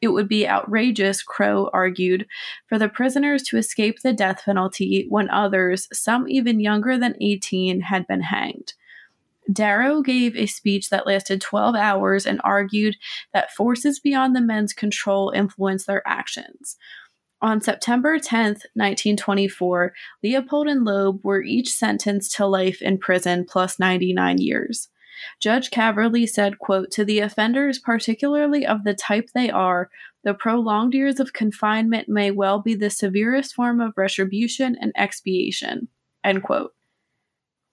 It 0.00 0.08
would 0.08 0.28
be 0.28 0.46
outrageous, 0.46 1.22
Crowe 1.22 1.68
argued, 1.72 2.26
for 2.68 2.78
the 2.78 2.88
prisoners 2.88 3.42
to 3.44 3.56
escape 3.56 4.02
the 4.02 4.12
death 4.12 4.42
penalty 4.44 5.06
when 5.08 5.30
others, 5.30 5.88
some 5.92 6.28
even 6.28 6.60
younger 6.60 6.96
than 6.96 7.16
18, 7.20 7.80
had 7.80 8.06
been 8.06 8.20
hanged. 8.20 8.74
Darrow 9.52 10.02
gave 10.02 10.36
a 10.36 10.46
speech 10.46 10.90
that 10.90 11.06
lasted 11.06 11.40
12 11.40 11.74
hours 11.74 12.26
and 12.26 12.40
argued 12.44 12.96
that 13.32 13.52
forces 13.52 14.00
beyond 14.00 14.34
the 14.34 14.40
men's 14.40 14.72
control 14.72 15.30
influenced 15.30 15.86
their 15.86 16.02
actions. 16.06 16.76
On 17.42 17.60
September 17.60 18.18
10, 18.18 18.46
1924, 18.72 19.92
Leopold 20.22 20.66
and 20.66 20.84
Loeb 20.84 21.22
were 21.22 21.42
each 21.42 21.70
sentenced 21.70 22.34
to 22.36 22.46
life 22.46 22.80
in 22.80 22.96
prison 22.96 23.44
plus 23.44 23.78
99 23.78 24.38
years. 24.38 24.88
Judge 25.40 25.70
Caverly 25.70 26.26
said, 26.26 26.58
quote, 26.58 26.90
To 26.92 27.04
the 27.04 27.20
offenders, 27.20 27.78
particularly 27.78 28.66
of 28.66 28.84
the 28.84 28.94
type 28.94 29.28
they 29.34 29.50
are, 29.50 29.90
the 30.22 30.34
prolonged 30.34 30.94
years 30.94 31.20
of 31.20 31.34
confinement 31.34 32.08
may 32.08 32.30
well 32.30 32.60
be 32.60 32.74
the 32.74 32.90
severest 32.90 33.54
form 33.54 33.80
of 33.80 33.92
retribution 33.96 34.76
and 34.80 34.92
expiation. 34.96 35.88
End 36.24 36.42
quote. 36.42 36.72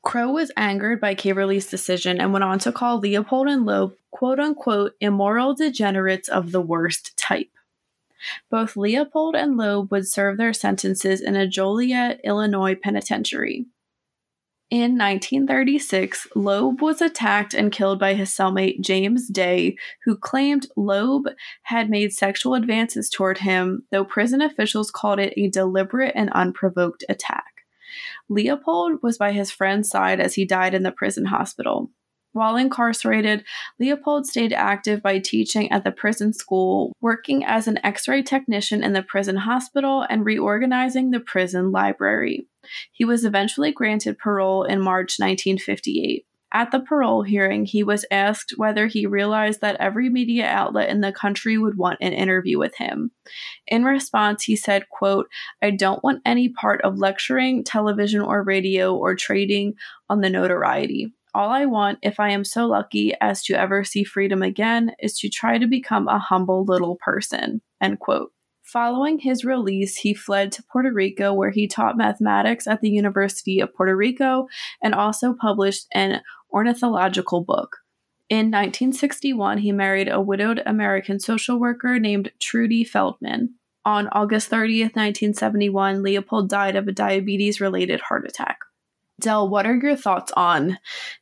Crowe 0.04 0.32
was 0.32 0.52
angered 0.58 1.00
by 1.00 1.14
Caverly's 1.14 1.70
decision 1.70 2.20
and 2.20 2.34
went 2.34 2.44
on 2.44 2.60
to 2.60 2.72
call 2.72 3.00
Leopold 3.00 3.48
and 3.48 3.66
Loeb 3.66 3.94
quote 4.12 4.40
unquote 4.40 4.94
immoral 5.00 5.54
degenerates 5.54 6.28
of 6.28 6.52
the 6.52 6.62
worst 6.62 7.16
type. 7.18 7.50
Both 8.50 8.78
Leopold 8.78 9.36
and 9.36 9.58
Loeb 9.58 9.92
would 9.92 10.08
serve 10.08 10.38
their 10.38 10.54
sentences 10.54 11.22
in 11.22 11.36
a 11.36 11.48
Joliet, 11.48 12.22
Illinois 12.24 12.76
penitentiary. 12.76 13.66
In 14.70 14.98
1936, 14.98 16.28
Loeb 16.34 16.82
was 16.82 17.02
attacked 17.02 17.54
and 17.54 17.74
killed 17.74 18.00
by 18.00 18.14
his 18.14 18.30
cellmate 18.30 18.80
James 18.80 19.28
Day, 19.28 19.76
who 20.06 20.16
claimed 20.16 20.68
Loeb 20.78 21.28
had 21.64 21.90
made 21.90 22.14
sexual 22.14 22.56
advances 22.56 23.10
toward 23.10 23.40
him, 23.40 23.84
though 23.92 24.06
prison 24.06 24.42
officials 24.42 24.90
called 24.90 25.20
it 25.20 25.34
a 25.36 25.50
deliberate 25.50 26.14
and 26.16 26.30
unprovoked 26.30 27.04
attack. 27.10 27.51
Leopold 28.30 29.00
was 29.02 29.18
by 29.18 29.32
his 29.32 29.52
friend's 29.52 29.90
side 29.90 30.20
as 30.20 30.36
he 30.36 30.46
died 30.46 30.74
in 30.74 30.84
the 30.84 30.92
prison 30.92 31.26
hospital. 31.26 31.92
While 32.34 32.56
incarcerated, 32.56 33.44
Leopold 33.78 34.26
stayed 34.26 34.54
active 34.54 35.02
by 35.02 35.20
teaching 35.20 35.70
at 35.72 35.84
the 35.84 35.92
prison 35.92 36.32
school, 36.32 36.94
working 37.02 37.44
as 37.44 37.68
an 37.68 37.78
x 37.84 38.08
ray 38.08 38.22
technician 38.22 38.84
in 38.84 38.94
the 38.94 39.04
prison 39.04 39.36
hospital, 39.36 40.06
and 40.10 40.26
reorganizing 40.26 41.12
the 41.12 41.20
prison 41.20 41.72
library. 41.72 42.48
He 42.94 43.04
was 43.04 43.26
eventually 43.26 43.74
granted 43.74 44.18
parole 44.18 44.64
in 44.64 44.80
March 44.80 45.20
1958. 45.20 46.26
At 46.54 46.72
the 46.72 46.82
parole 46.82 47.24
hearing, 47.24 47.66
he 47.66 47.82
was 47.82 48.06
asked 48.12 48.56
whether 48.58 48.88
he 48.88 49.06
realized 49.06 49.62
that 49.62 49.78
every 49.80 50.10
media 50.10 50.46
outlet 50.48 50.90
in 50.90 51.00
the 51.00 51.14
country 51.14 51.58
would 51.58 51.78
want 51.78 52.00
an 52.02 52.12
interview 52.12 52.60
with 52.60 52.76
him. 52.76 53.12
In 53.68 53.86
response, 53.86 54.44
he 54.44 54.58
said, 54.58 54.90
quote, 54.90 55.28
I 55.62 55.72
don't 55.72 56.04
want 56.04 56.22
any 56.26 56.50
part 56.50 56.82
of 56.82 56.98
lecturing, 56.98 57.64
television 57.64 58.22
or 58.22 58.44
radio, 58.44 58.94
or 58.94 59.16
trading 59.16 59.76
on 60.10 60.20
the 60.20 60.30
notoriety. 60.30 61.14
All 61.34 61.50
I 61.50 61.66
want, 61.66 62.00
if 62.02 62.20
I 62.20 62.32
am 62.32 62.44
so 62.44 62.68
lucky 62.68 63.14
as 63.22 63.42
to 63.44 63.54
ever 63.54 63.86
see 63.86 64.04
freedom 64.04 64.42
again, 64.42 64.92
is 65.00 65.18
to 65.20 65.30
try 65.30 65.58
to 65.58 65.68
become 65.68 66.10
a 66.10 66.20
humble 66.20 66.66
little 66.66 66.98
person. 66.98 67.62
End 67.80 68.00
quote. 68.00 68.34
Following 68.64 69.20
his 69.20 69.44
release, 69.44 69.98
he 69.98 70.14
fled 70.14 70.52
to 70.54 70.64
Puerto 70.64 70.94
Rico, 70.94 71.34
where 71.34 71.50
he 71.50 71.68
taught 71.68 71.98
mathematics 71.98 72.68
at 72.68 72.80
the 72.80 72.90
University 72.90 73.60
of 73.60 73.74
Puerto 73.74 73.96
Rico 73.96 74.48
and 74.82 74.96
also 74.96 75.34
published 75.34 75.88
an 75.94 76.22
ornithological 76.52 77.42
book. 77.42 77.78
In 78.30 78.46
1961, 78.48 79.58
he 79.58 79.72
married 79.72 80.08
a 80.08 80.22
widowed 80.22 80.62
American 80.66 81.20
social 81.20 81.60
worker 81.60 82.00
named 82.00 82.32
Trudy 82.40 82.84
Feldman. 82.84 83.56
On 83.84 84.08
August 84.10 84.50
30th, 84.50 84.96
1971, 84.96 86.02
Leopold 86.04 86.50
died 86.50 86.76
of 86.76 86.88
a 86.88 86.92
diabetes 86.92 87.60
related 87.60 88.00
heart 88.00 88.26
attack. 88.26 88.60
Del, 89.20 89.50
what 89.50 89.66
are 89.66 89.76
your 89.76 89.96
thoughts 89.96 90.32
on 90.38 90.78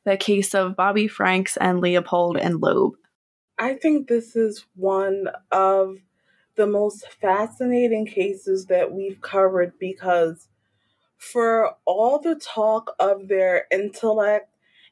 the 0.06 0.18
case 0.18 0.54
of 0.54 0.76
Bobby 0.76 1.08
Franks 1.08 1.58
and 1.58 1.82
Leopold 1.82 2.38
and 2.38 2.62
Loeb? 2.62 2.94
I 3.58 3.74
think 3.74 4.08
this 4.08 4.36
is 4.36 4.66
one 4.76 5.30
of 5.52 5.98
the 6.56 6.68
most 6.68 7.12
fascinating 7.22 8.06
cases 8.06 8.68
that 8.68 8.92
we've 8.92 9.20
covered 9.22 9.74
because 9.80 10.48
for 11.18 11.76
all 11.86 12.20
the 12.20 12.36
talk 12.36 12.96
of 13.00 13.28
their 13.28 13.66
intellect 13.72 14.49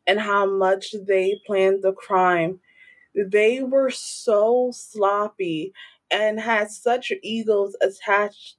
and 0.08 0.20
how 0.20 0.46
much 0.46 0.96
they 1.08 1.42
planned 1.46 1.84
the 1.84 1.94
crime, 1.94 2.60
they 3.16 3.64
were 3.64 3.90
so 3.92 4.72
sloppy 4.74 5.74
and 6.12 6.40
had 6.40 6.72
such 6.72 7.12
egos 7.24 7.76
attached 7.82 8.56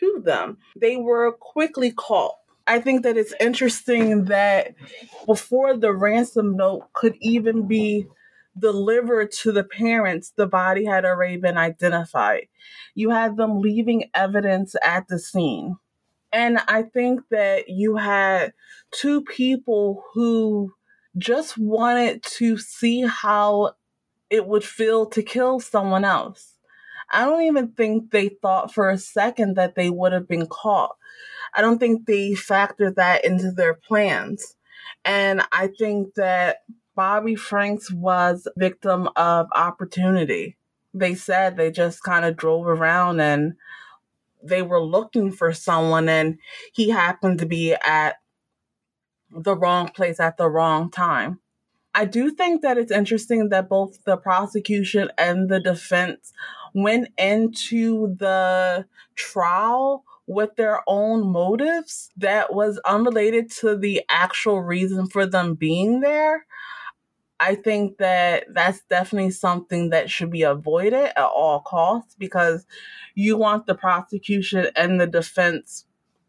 to 0.00 0.22
them. 0.24 0.58
They 0.76 0.96
were 0.96 1.32
quickly 1.32 1.92
caught 1.92 2.34
I 2.68 2.80
think 2.80 3.02
that 3.04 3.16
it's 3.16 3.34
interesting 3.40 4.26
that 4.26 4.74
before 5.26 5.76
the 5.76 5.92
ransom 5.92 6.54
note 6.54 6.92
could 6.92 7.16
even 7.20 7.66
be 7.66 8.06
delivered 8.58 9.32
to 9.32 9.52
the 9.52 9.64
parents, 9.64 10.32
the 10.36 10.46
body 10.46 10.84
had 10.84 11.06
already 11.06 11.38
been 11.38 11.56
identified. 11.56 12.48
You 12.94 13.08
had 13.10 13.38
them 13.38 13.60
leaving 13.60 14.10
evidence 14.14 14.76
at 14.84 15.08
the 15.08 15.18
scene. 15.18 15.76
And 16.30 16.58
I 16.68 16.82
think 16.82 17.22
that 17.30 17.70
you 17.70 17.96
had 17.96 18.52
two 18.92 19.22
people 19.22 20.04
who 20.12 20.74
just 21.18 21.58
wanted 21.58 22.22
to 22.22 22.58
see 22.58 23.02
how 23.02 23.74
it 24.30 24.46
would 24.46 24.64
feel 24.64 25.06
to 25.06 25.22
kill 25.22 25.60
someone 25.60 26.04
else. 26.04 26.54
I 27.10 27.24
don't 27.24 27.42
even 27.42 27.68
think 27.68 28.10
they 28.10 28.28
thought 28.28 28.72
for 28.72 28.90
a 28.90 28.98
second 28.98 29.56
that 29.56 29.74
they 29.74 29.90
would 29.90 30.12
have 30.12 30.28
been 30.28 30.46
caught. 30.46 30.96
I 31.54 31.62
don't 31.62 31.78
think 31.78 32.06
they 32.06 32.32
factored 32.32 32.96
that 32.96 33.24
into 33.24 33.50
their 33.50 33.74
plans. 33.74 34.56
And 35.04 35.42
I 35.52 35.68
think 35.68 36.14
that 36.14 36.58
Bobby 36.94 37.36
Franks 37.36 37.90
was 37.90 38.46
victim 38.56 39.08
of 39.16 39.46
opportunity. 39.54 40.56
They 40.92 41.14
said 41.14 41.56
they 41.56 41.70
just 41.70 42.02
kind 42.02 42.24
of 42.24 42.36
drove 42.36 42.66
around 42.66 43.20
and 43.20 43.54
they 44.42 44.62
were 44.62 44.82
looking 44.82 45.32
for 45.32 45.52
someone 45.52 46.08
and 46.08 46.38
he 46.72 46.90
happened 46.90 47.38
to 47.38 47.46
be 47.46 47.74
at 47.74 48.16
the 49.30 49.56
wrong 49.56 49.88
place 49.88 50.20
at 50.20 50.36
the 50.36 50.48
wrong 50.48 50.90
time. 50.90 51.40
I 51.94 52.04
do 52.04 52.30
think 52.30 52.62
that 52.62 52.78
it's 52.78 52.92
interesting 52.92 53.48
that 53.48 53.68
both 53.68 54.04
the 54.04 54.16
prosecution 54.16 55.10
and 55.18 55.48
the 55.48 55.58
defense 55.58 56.32
went 56.74 57.08
into 57.18 58.14
the 58.16 58.86
trial 59.16 60.04
with 60.26 60.54
their 60.56 60.82
own 60.86 61.26
motives 61.26 62.10
that 62.16 62.54
was 62.54 62.78
unrelated 62.84 63.50
to 63.50 63.76
the 63.76 64.02
actual 64.08 64.60
reason 64.60 65.08
for 65.08 65.26
them 65.26 65.54
being 65.54 66.00
there. 66.00 66.44
I 67.40 67.54
think 67.54 67.98
that 67.98 68.44
that's 68.52 68.82
definitely 68.90 69.30
something 69.30 69.90
that 69.90 70.10
should 70.10 70.30
be 70.30 70.42
avoided 70.42 71.12
at 71.16 71.18
all 71.18 71.60
costs 71.60 72.14
because 72.18 72.66
you 73.14 73.36
want 73.36 73.66
the 73.66 73.74
prosecution 73.74 74.68
and 74.76 75.00
the 75.00 75.06
defense 75.06 75.84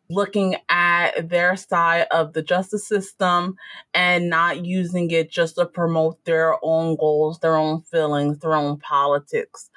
looking 0.10 0.56
at 0.70 1.30
their 1.30 1.56
side 1.56 2.08
of 2.12 2.34
the 2.34 2.42
justice 2.42 2.88
system 2.88 3.56
and 3.94 4.30
not 4.30 4.66
using 4.66 5.12
it 5.12 5.30
just 5.30 5.56
to 5.56 5.66
promote 5.66 6.24
their 6.26 6.56
own 6.64 6.96
goals, 6.96 7.40
their 7.40 7.56
own 7.56 7.82
feelings, 7.82 8.40
their 8.40 8.56
own 8.56 8.78
politics 8.80 9.70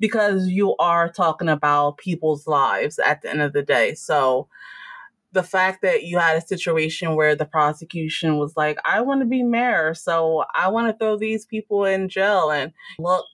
because 0.00 0.48
you 0.48 0.76
are 0.76 1.08
talking 1.08 1.48
about 1.48 1.98
people's 1.98 2.46
lives 2.46 2.98
at 2.98 3.22
the 3.22 3.30
end 3.30 3.40
of 3.40 3.52
the 3.52 3.62
day. 3.62 3.94
So 3.94 4.48
the 5.32 5.42
fact 5.42 5.82
that 5.82 6.04
you 6.04 6.18
had 6.18 6.36
a 6.36 6.46
situation 6.46 7.16
where 7.16 7.34
the 7.34 7.44
prosecution 7.44 8.36
was 8.36 8.56
like, 8.56 8.78
I 8.84 9.00
want 9.00 9.20
to 9.20 9.26
be 9.26 9.42
mayor, 9.42 9.94
so 9.94 10.44
I 10.54 10.68
want 10.68 10.88
to 10.88 10.98
throw 10.98 11.16
these 11.16 11.44
people 11.44 11.84
in 11.84 12.08
jail 12.08 12.50
and 12.50 12.72
look 12.98 13.26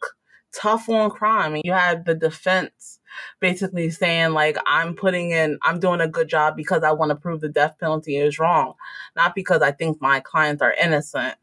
tough 0.53 0.89
on 0.89 1.11
crime. 1.11 1.55
And 1.55 1.63
you 1.65 1.73
had 1.73 2.05
the 2.05 2.15
defense 2.15 2.99
basically 3.41 3.91
saying, 3.91 4.33
like, 4.33 4.57
I'm 4.67 4.95
putting 4.95 5.31
in, 5.31 5.59
I'm 5.63 5.81
doing 5.81 6.01
a 6.01 6.09
good 6.09 6.29
job 6.29 6.57
because 6.57 6.83
I 6.83 6.93
want 6.93 7.11
to 7.11 7.17
prove 7.17 7.41
the 7.41 7.49
death 7.49 7.77
penalty 7.79 8.17
is 8.17 8.39
wrong, 8.39 8.75
not 9.17 9.35
because 9.35 9.63
I 9.63 9.73
think 9.73 10.01
my 10.01 10.21
clients 10.21 10.63
are 10.63 10.75
innocent. 10.81 11.35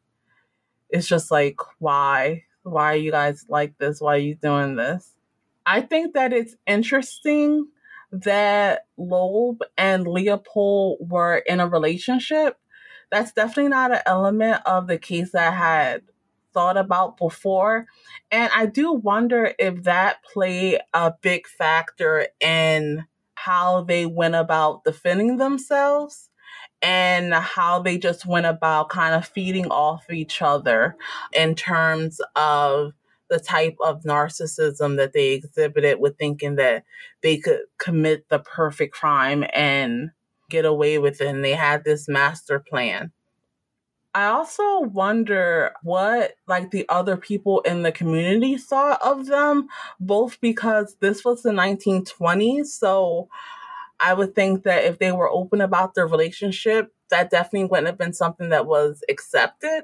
It's 0.90 1.08
just 1.08 1.32
like, 1.32 1.60
why? 1.80 2.44
Why 2.64 2.94
are 2.94 2.98
you 2.98 3.12
guys 3.12 3.46
like 3.50 3.78
this? 3.78 4.02
Why 4.02 4.16
are 4.16 4.20
you 4.20 4.36
doing 4.36 4.76
this? 4.76 5.16
I 5.66 5.82
think 5.82 6.14
that 6.14 6.32
it's 6.32 6.56
interesting 6.66 7.68
that 8.12 8.86
Loeb 8.98 9.64
and 9.78 10.08
Leopold 10.08 11.00
were 11.02 11.38
in 11.38 11.60
a 11.60 11.68
relationship. 11.68 12.58
That's 13.12 13.34
definitely 13.34 13.70
not 13.70 13.92
an 13.92 14.02
element 14.06 14.62
of 14.66 14.88
the 14.88 14.98
case 14.98 15.36
I 15.36 15.52
had 15.52 16.04
thought 16.58 16.76
about 16.76 17.18
before. 17.18 17.86
And 18.32 18.50
I 18.52 18.66
do 18.66 18.92
wonder 18.92 19.54
if 19.60 19.84
that 19.84 20.24
played 20.24 20.80
a 20.92 21.14
big 21.22 21.46
factor 21.46 22.30
in 22.42 23.06
how 23.36 23.84
they 23.84 24.08
went 24.08 24.34
about 24.34 24.84
defending 24.84 25.38
themselves 25.38 26.32
and 26.82 27.32
how 27.32 27.80
they 27.84 28.00
just 28.00 28.26
went 28.26 28.48
about 28.48 28.90
kind 28.90 29.14
of 29.14 29.28
feeding 29.28 29.68
off 29.68 30.10
each 30.10 30.42
other 30.42 30.96
in 31.32 31.54
terms 31.54 32.20
of 32.36 32.94
the 33.30 33.40
type 33.40 33.76
of 33.84 34.02
narcissism 34.02 34.98
that 34.98 35.14
they 35.14 35.34
exhibited 35.34 36.00
with 36.00 36.18
thinking 36.18 36.56
that 36.56 36.86
they 37.22 37.38
could 37.38 37.60
commit 37.78 38.28
the 38.30 38.40
perfect 38.40 38.96
crime 38.96 39.46
and 39.54 40.10
get 40.50 40.66
away 40.66 40.98
with 40.98 41.22
it. 41.22 41.28
And 41.28 41.46
they 41.46 41.54
had 41.54 41.84
this 41.84 42.08
master 42.08 42.58
plan. 42.58 43.12
I 44.18 44.30
also 44.30 44.80
wonder 44.80 45.74
what 45.84 46.38
like 46.48 46.72
the 46.72 46.90
other 46.90 47.18
people 47.18 47.60
in 47.60 47.84
the 47.84 47.92
community 47.92 48.58
thought 48.58 49.00
of 49.04 49.28
them, 49.28 49.68
both 50.00 50.42
because 50.42 50.96
this 51.00 51.24
was 51.24 51.44
the 51.44 51.52
1920s. 51.52 52.66
So 52.66 53.30
I 54.00 54.16
would 54.16 54.34
think 54.34 54.64
that 54.64 54.86
if 54.86 54.98
they 54.98 55.12
were 55.12 55.30
open 55.30 55.62
about 55.62 55.94
their 55.94 56.08
relationship, 56.08 56.92
that 57.12 57.30
definitely 57.30 57.66
wouldn't 57.66 57.86
have 57.86 58.00
been 58.00 58.12
something 58.12 58.50
that 58.50 58.66
was 58.66 59.04
accepted 59.08 59.84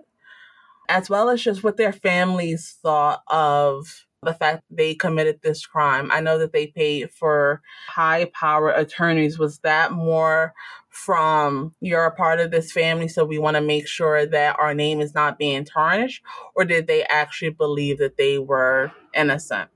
as 0.90 1.12
well 1.12 1.30
as 1.30 1.44
just 1.44 1.64
what 1.64 1.78
their 1.78 1.94
families 1.94 2.80
thought 2.82 3.22
of 3.28 4.08
the 4.26 4.34
fact 4.34 4.64
they 4.70 4.96
committed 4.96 5.40
this 5.42 5.66
crime. 5.66 6.12
I 6.12 6.22
know 6.22 6.38
that 6.40 6.54
they 6.54 6.68
paid 6.68 7.12
for 7.12 7.62
high 7.88 8.26
power 8.34 8.70
attorneys. 8.70 9.40
Was 9.40 9.60
that 9.60 9.92
more 9.92 10.54
from 10.90 11.74
you're 11.82 12.06
a 12.06 12.16
part 12.16 12.40
of 12.40 12.52
this 12.52 12.72
family, 12.72 13.08
so 13.08 13.26
we 13.26 13.40
want 13.40 13.56
to 13.56 13.62
make 13.62 13.88
sure 13.88 14.26
that 14.26 14.58
our 14.60 14.74
name 14.74 15.02
is 15.02 15.14
not 15.14 15.38
being 15.38 15.66
tarnished? 15.66 16.22
Or 16.56 16.66
did 16.66 16.88
they 16.88 17.04
actually 17.04 17.52
believe 17.52 17.98
that 18.00 18.18
they 18.18 18.38
were 18.38 18.92
innocent? 19.14 19.70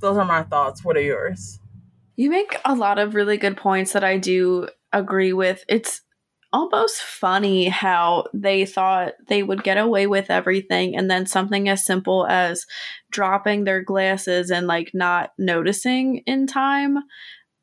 those 0.00 0.16
are 0.16 0.24
my 0.24 0.42
thoughts. 0.42 0.84
What 0.84 0.96
are 0.96 1.02
yours? 1.02 1.60
You 2.16 2.30
make 2.30 2.58
a 2.64 2.74
lot 2.74 2.98
of 2.98 3.14
really 3.14 3.36
good 3.36 3.56
points 3.56 3.92
that 3.92 4.04
I 4.04 4.18
do 4.18 4.68
agree 4.92 5.32
with. 5.32 5.64
It's 5.68 6.02
almost 6.56 7.02
funny 7.02 7.68
how 7.68 8.24
they 8.32 8.64
thought 8.64 9.12
they 9.28 9.42
would 9.42 9.62
get 9.62 9.76
away 9.76 10.06
with 10.06 10.30
everything 10.30 10.96
and 10.96 11.10
then 11.10 11.26
something 11.26 11.68
as 11.68 11.84
simple 11.84 12.26
as 12.26 12.64
dropping 13.10 13.64
their 13.64 13.82
glasses 13.82 14.50
and 14.50 14.66
like 14.66 14.92
not 14.94 15.32
noticing 15.36 16.22
in 16.26 16.46
time 16.46 16.96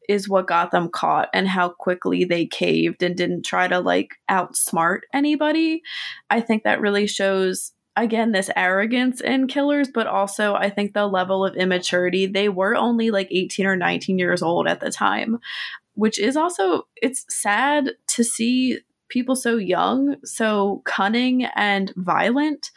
is 0.07 0.29
what 0.29 0.45
got 0.45 0.69
them 0.69 0.89
caught 0.89 1.27
and 1.33 1.47
how 1.47 1.69
quickly 1.69 2.23
they 2.23 2.45
caved 2.45 3.01
and 3.01 3.15
didn't 3.15 3.43
try 3.43 3.67
to 3.67 3.79
like 3.79 4.11
outsmart 4.29 4.99
anybody. 5.11 5.81
I 6.29 6.39
think 6.41 6.63
that 6.63 6.79
really 6.79 7.07
shows 7.07 7.71
again 7.95 8.31
this 8.31 8.49
arrogance 8.55 9.21
in 9.21 9.47
killers 9.47 9.87
but 9.93 10.07
also 10.07 10.55
i 10.55 10.67
think 10.67 10.93
the 10.93 11.05
level 11.05 11.45
of 11.45 11.55
immaturity 11.55 12.25
they 12.25 12.49
were 12.49 12.75
only 12.75 13.11
like 13.11 13.27
18 13.29 13.67
or 13.67 13.75
19 13.75 14.17
years 14.17 14.41
old 14.41 14.67
at 14.67 14.79
the 14.79 14.89
time 14.89 15.37
which 15.95 16.19
is 16.19 16.35
also 16.35 16.87
it's 16.95 17.25
sad 17.29 17.91
to 18.07 18.23
see 18.23 18.79
people 19.09 19.35
so 19.35 19.57
young 19.57 20.15
so 20.23 20.81
cunning 20.85 21.45
and 21.55 21.93
violent 21.95 22.71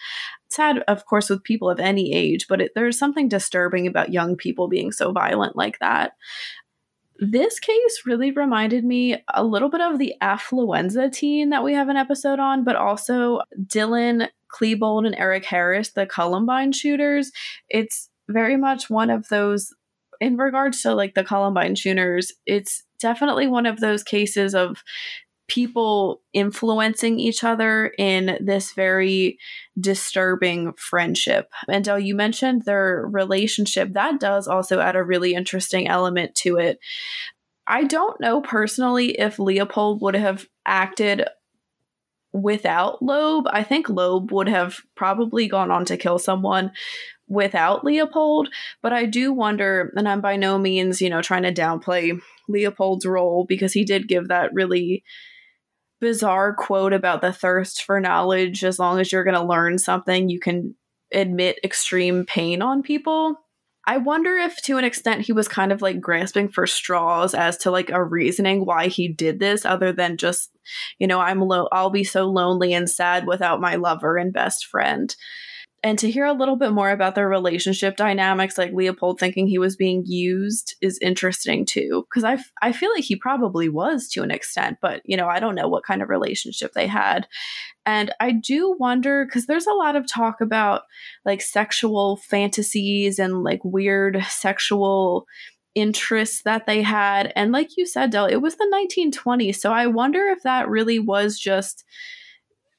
sad 0.49 0.79
of 0.87 1.07
course 1.07 1.31
with 1.31 1.43
people 1.43 1.71
of 1.71 1.81
any 1.81 2.13
age 2.13 2.47
but 2.49 2.61
it, 2.61 2.73
there's 2.75 2.99
something 2.99 3.29
disturbing 3.29 3.87
about 3.87 4.13
young 4.13 4.37
people 4.37 4.69
being 4.69 4.93
so 4.93 5.13
violent 5.13 5.57
like 5.57 5.79
that 5.79 6.13
this 7.19 7.59
case 7.59 8.03
really 8.05 8.31
reminded 8.31 8.85
me 8.85 9.23
a 9.33 9.45
little 9.45 9.71
bit 9.71 9.81
of 9.81 9.99
the 9.99 10.15
affluenza 10.23 11.11
teen 11.11 11.51
that 11.51 11.65
we 11.65 11.73
have 11.73 11.89
an 11.89 11.97
episode 11.97 12.39
on, 12.39 12.65
but 12.65 12.77
also 12.77 13.41
Dylan 13.59 14.29
Klebold 14.53 15.07
and 15.07 15.15
Eric 15.17 15.45
Harris, 15.45 15.91
the 15.91 16.07
Columbine 16.07 16.73
shooters. 16.73 17.33
It's 17.69 18.11
very 18.29 18.57
much 18.57 18.91
one 18.91 19.11
of 19.11 19.29
those, 19.29 19.75
in 20.21 20.37
regards 20.37 20.83
to 20.83 20.95
like 20.95 21.15
the 21.15 21.25
Columbine 21.25 21.75
shooters, 21.75 22.33
it's 22.47 22.83
definitely 23.01 23.47
one 23.47 23.67
of 23.67 23.81
those 23.81 24.03
cases 24.03 24.55
of 24.55 24.83
people 25.49 26.23
influencing 26.33 27.21
each 27.21 27.45
other 27.45 27.93
in 27.99 28.37
this 28.41 28.73
very 28.73 29.39
disturbing 29.79 30.73
friendship. 30.77 31.49
And 31.69 31.85
Del, 31.85 32.01
you 32.01 32.17
mentioned 32.17 32.65
their 32.65 33.07
relationship. 33.09 33.93
That 33.93 34.19
does 34.19 34.49
also 34.49 34.81
add 34.81 34.97
a 34.97 35.05
really 35.05 35.35
interesting 35.35 35.87
element 35.87 36.35
to 36.37 36.57
it. 36.57 36.79
I 37.67 37.85
don't 37.85 38.21
know 38.21 38.41
personally 38.41 39.19
if 39.19 39.39
Leopold 39.39 40.01
would 40.03 40.17
have 40.17 40.47
acted 40.65 41.25
without 42.33 43.03
Loeb. 43.03 43.47
I 43.51 43.63
think 43.63 43.89
Loeb 43.89 44.31
would 44.33 44.49
have 44.49 44.79
probably 44.95 45.49
gone 45.49 45.71
on 45.71 45.85
to 45.87 45.97
kill 45.97 46.19
someone 46.19 46.73
without 47.29 47.85
Leopold, 47.85 48.49
but 48.83 48.93
I 48.93 49.05
do 49.05 49.33
wonder, 49.33 49.93
and 49.97 50.09
I'm 50.09 50.21
by 50.21 50.37
no 50.37 50.59
means, 50.59 51.01
you 51.01 51.11
know, 51.11 51.23
trying 51.23 51.43
to 51.43 51.53
downplay 51.53 52.21
Leopold's 52.49 53.07
role 53.07 53.45
because 53.49 53.73
he 53.73 53.85
did 53.85 54.09
give 54.09 54.29
that 54.29 54.55
really 54.55 55.03
bizarre 56.01 56.55
quote 56.55 56.93
about 56.93 57.23
the 57.23 57.33
thirst 57.33 57.83
for 57.83 58.01
knowledge. 58.01 58.65
As 58.65 58.79
long 58.79 59.01
as 59.01 59.11
you're 59.11 59.25
going 59.25 59.35
to 59.35 59.43
learn 59.43 59.79
something, 59.79 60.29
you 60.29 60.39
can 60.39 60.75
admit 61.13 61.59
extreme 61.65 62.25
pain 62.27 62.63
on 62.63 62.83
people. 62.83 63.37
I 63.89 63.99
wonder 63.99 64.35
if 64.35 64.61
to 64.63 64.79
an 64.79 64.85
extent 64.85 65.23
he 65.23 65.33
was 65.33 65.47
kind 65.47 65.71
of 65.71 65.81
like 65.81 66.01
grasping 66.01 66.49
for 66.49 66.67
straws 66.67 67.35
as 67.35 67.57
to 67.59 67.71
like 67.71 67.89
a 67.91 68.03
reasoning 68.03 68.67
why 68.67 68.89
he 68.89 69.07
did 69.07 69.39
this 69.39 69.65
other 69.65 69.93
than 69.93 70.17
just, 70.17 70.51
you 70.99 71.07
know, 71.07 71.21
I'm 71.21 71.41
lo- 71.41 71.69
I'll 71.71 71.91
be 71.91 72.03
so 72.03 72.27
lonely 72.27 72.75
and 72.75 72.91
sad 72.91 73.29
without 73.29 73.61
my 73.61 73.77
lover 73.77 74.17
and 74.17 74.33
best 74.33 74.67
friend 74.67 75.15
and 75.87 76.01
to 76.01 76.11
hear 76.11 76.25
a 76.25 76.33
little 76.33 76.57
bit 76.57 76.73
more 76.73 76.91
about 76.91 77.15
their 77.15 77.29
relationship 77.29 77.97
dynamics 77.97 78.59
like 78.59 78.73
leopold 78.73 79.21
thinking 79.21 79.47
he 79.47 79.57
was 79.57 79.77
being 79.77 80.03
used 80.05 80.75
is 80.81 80.99
interesting 81.01 81.65
too. 81.65 82.05
Because 82.11 82.25
I, 82.25 82.39
I 82.61 82.73
feel 82.73 82.91
like 82.93 83.05
he 83.05 83.15
probably 83.15 83.69
was 83.69 84.09
to 84.09 84.25
an 84.25 84.33
extent 84.33 84.79
but 84.83 85.01
you 85.05 85.17
know 85.17 85.29
i 85.29 85.39
don't 85.39 85.55
know 85.55 85.69
what 85.69 85.85
kind 85.85 86.03
of 86.03 86.09
relationship 86.09 86.73
they 86.73 86.89
had. 86.89 87.29
And 87.87 88.13
i 88.19 88.33
do 88.33 88.75
wonder 88.81 89.25
because 89.25 89.47
there's 89.47 89.69
a 89.69 89.75
lot 89.75 89.95
of 89.95 90.13
talk 90.13 90.41
about 90.41 90.83
like 91.25 91.41
sexual 91.41 92.17
fantasies 92.17 93.21
and 93.21 93.45
like 93.45 93.61
weird 93.63 94.25
sexual 94.29 95.27
interests 95.77 96.43
that 96.43 96.67
they 96.67 96.83
had. 96.83 97.33
And 97.37 97.53
like 97.53 97.77
you 97.77 97.87
said 97.87 98.11
Del, 98.11 98.27
it 98.27 98.39
was 98.39 98.57
the 98.57 98.89
1920s 98.99 99.55
so 99.55 99.73
i 99.73 99.87
wonder 99.87 100.27
if 100.31 100.43
that 100.43 100.69
really 100.69 100.99
was 100.99 101.39
just 101.39 101.85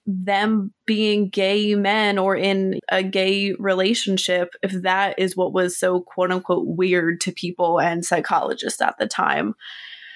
them 0.07 0.73
being 0.85 1.27
gay 1.27 1.75
men 1.75 2.17
or 2.17 2.35
in 2.35 2.79
a 2.89 3.03
gay 3.03 3.51
relationship 3.59 4.55
if 4.63 4.71
that 4.71 5.19
is 5.19 5.35
what 5.35 5.51
was 5.51 5.77
so 5.77 5.99
quote 5.99 6.31
unquote 6.31 6.65
weird 6.65 7.19
to 7.19 7.31
people 7.33 7.79
and 7.79 8.05
psychologists 8.05 8.81
at 8.81 8.97
the 8.97 9.05
time. 9.05 9.53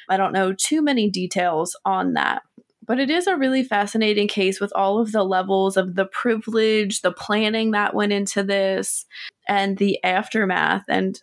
I 0.10 0.16
don't 0.16 0.34
know 0.34 0.54
too 0.54 0.82
many 0.82 1.10
details 1.10 1.78
on 1.86 2.14
that. 2.14 2.42
But 2.84 3.00
it 3.00 3.10
is 3.10 3.28
a 3.28 3.38
really 3.38 3.64
fascinating 3.64 4.28
case 4.28 4.60
with 4.60 4.74
all 4.76 5.00
of 5.00 5.12
the 5.12 5.24
levels 5.24 5.78
of 5.78 5.96
the 5.96 6.06
privilege, 6.06 7.02
the 7.02 7.12
planning 7.12 7.72
that 7.72 7.94
went 7.94 8.12
into 8.12 8.44
this, 8.44 9.06
and 9.48 9.78
the 9.78 10.04
aftermath. 10.04 10.84
And 10.90 11.22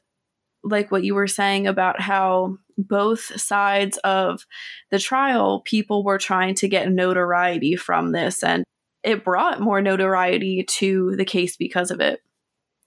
like 0.69 0.91
what 0.91 1.05
you 1.05 1.15
were 1.15 1.27
saying 1.27 1.67
about 1.67 2.01
how 2.01 2.59
both 2.77 3.41
sides 3.41 3.99
of 3.99 4.47
the 4.91 4.99
trial, 4.99 5.61
people 5.65 6.05
were 6.05 6.19
trying 6.19 6.55
to 6.57 6.69
get 6.69 6.91
notoriety 6.91 7.77
from 7.77 8.13
this, 8.13 8.43
and 8.43 8.65
it 9.03 9.25
brought 9.25 9.61
more 9.61 9.81
notoriety 9.81 10.65
to 10.65 11.17
the 11.17 11.25
case 11.25 11.57
because 11.57 11.91
of 11.91 12.01
it. 12.01 12.21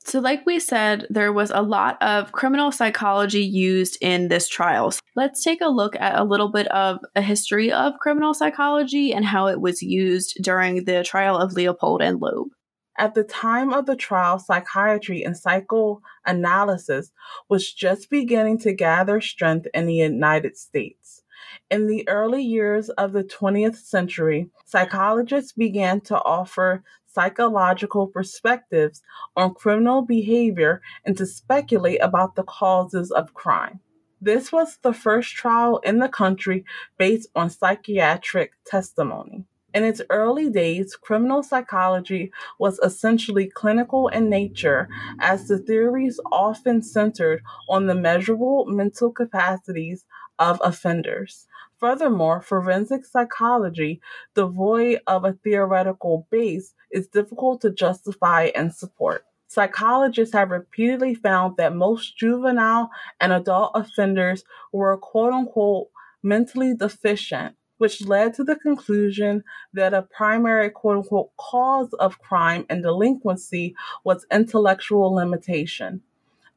So, 0.04 0.20
like 0.20 0.46
we 0.46 0.60
said, 0.60 1.06
there 1.10 1.32
was 1.32 1.52
a 1.52 1.62
lot 1.62 2.02
of 2.02 2.32
criminal 2.32 2.72
psychology 2.72 3.44
used 3.44 3.98
in 4.02 4.30
this 4.30 4.48
trial. 4.48 4.92
So 4.92 5.00
let's 5.16 5.44
take 5.44 5.62
a 5.62 5.70
look 5.70 5.96
at 5.96 6.20
a 6.20 6.24
little 6.24 6.50
bit 6.50 6.68
of 6.70 7.00
a 7.16 7.22
history 7.22 7.72
of 7.72 7.94
criminal 8.00 8.34
psychology 8.34 9.14
and 9.14 9.24
how 9.24 9.48
it 9.48 9.62
was 9.62 9.84
used 9.84 10.38
during 10.42 10.86
the 10.86 11.04
trial 11.04 11.38
of 11.38 11.54
Leopold 11.54 12.02
and 12.02 12.20
Loeb. 12.20 12.48
At 12.98 13.16
the 13.16 13.24
time 13.24 13.74
of 13.74 13.86
the 13.86 13.96
trial, 13.96 14.38
psychiatry 14.38 15.24
and 15.24 15.36
psychoanalysis 15.38 17.12
was 17.50 17.72
just 17.72 18.10
beginning 18.10 18.60
to 18.60 18.74
gather 18.74 19.22
strength 19.22 19.68
in 19.74 19.86
the 19.86 19.96
United 19.96 20.58
States. 20.58 21.24
In 21.70 21.88
the 21.88 22.08
early 22.08 22.44
years 22.44 22.90
of 22.90 23.14
the 23.14 23.24
20th 23.24 23.78
century, 23.78 24.50
psychologists 24.66 25.54
began 25.54 26.02
to 26.02 26.22
offer 26.22 26.84
psychological 27.06 28.08
perspectives 28.08 29.02
on 29.36 29.54
criminal 29.54 30.02
behavior 30.02 30.82
and 31.06 31.18
to 31.18 31.26
speculate 31.26 32.02
about 32.02 32.36
the 32.36 32.44
causes 32.44 33.12
of 33.12 33.34
crime. 33.34 33.80
This 34.22 34.52
was 34.52 34.78
the 34.82 34.94
first 34.94 35.34
trial 35.34 35.80
in 35.80 36.00
the 36.00 36.10
country 36.10 36.64
based 36.98 37.30
on 37.36 37.50
psychiatric 37.50 38.52
testimony. 38.66 39.46
In 39.74 39.86
its 39.86 40.02
early 40.10 40.50
days, 40.50 40.98
criminal 40.98 41.44
psychology 41.44 42.32
was 42.60 42.78
essentially 42.80 43.48
clinical 43.48 44.10
in 44.10 44.30
nature, 44.30 44.90
as 45.20 45.48
the 45.48 45.58
theories 45.58 46.20
often 46.30 46.82
centered 46.82 47.42
on 47.70 47.86
the 47.88 47.96
measurable 47.96 48.66
mental 48.66 49.12
capacities 49.12 50.06
of 50.38 50.60
offenders. 50.62 51.48
Furthermore, 51.80 52.42
forensic 52.42 53.06
psychology, 53.06 54.02
devoid 54.36 55.00
of 55.08 55.24
a 55.24 55.34
theoretical 55.34 56.28
base, 56.30 56.74
is 56.92 57.08
difficult 57.08 57.62
to 57.62 57.72
justify 57.72 58.52
and 58.54 58.74
support. 58.74 59.26
Psychologists 59.48 60.34
have 60.34 60.52
repeatedly 60.52 61.16
found 61.16 61.56
that 61.58 61.76
most 61.76 62.18
juvenile 62.18 62.90
and 63.20 63.32
adult 63.32 63.72
offenders 63.74 64.44
were 64.74 64.98
quote 64.98 65.34
unquote 65.34 65.90
mentally 66.24 66.76
deficient 66.76 67.56
which 67.82 68.06
led 68.06 68.32
to 68.32 68.44
the 68.44 68.56
conclusion 68.56 69.44
that 69.74 69.92
a 69.92 70.04
primary 70.04 70.70
quote 70.70 70.98
unquote 70.98 71.36
cause 71.38 71.92
of 71.94 72.20
crime 72.20 72.64
and 72.70 72.84
delinquency 72.84 73.74
was 74.04 74.24
intellectual 74.32 75.12
limitation. 75.12 76.00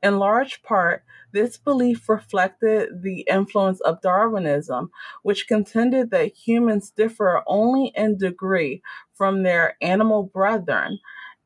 In 0.02 0.18
large 0.18 0.62
part, 0.62 1.02
this 1.32 1.56
belief 1.56 2.10
reflected 2.10 3.00
the 3.00 3.20
influence 3.20 3.80
of 3.80 4.02
Darwinism, 4.02 4.90
which 5.22 5.48
contended 5.48 6.10
that 6.10 6.34
humans 6.34 6.90
differ 6.90 7.42
only 7.46 7.90
in 7.96 8.18
degree 8.18 8.82
from 9.14 9.44
their 9.44 9.78
animal 9.80 10.24
brethren, 10.24 10.98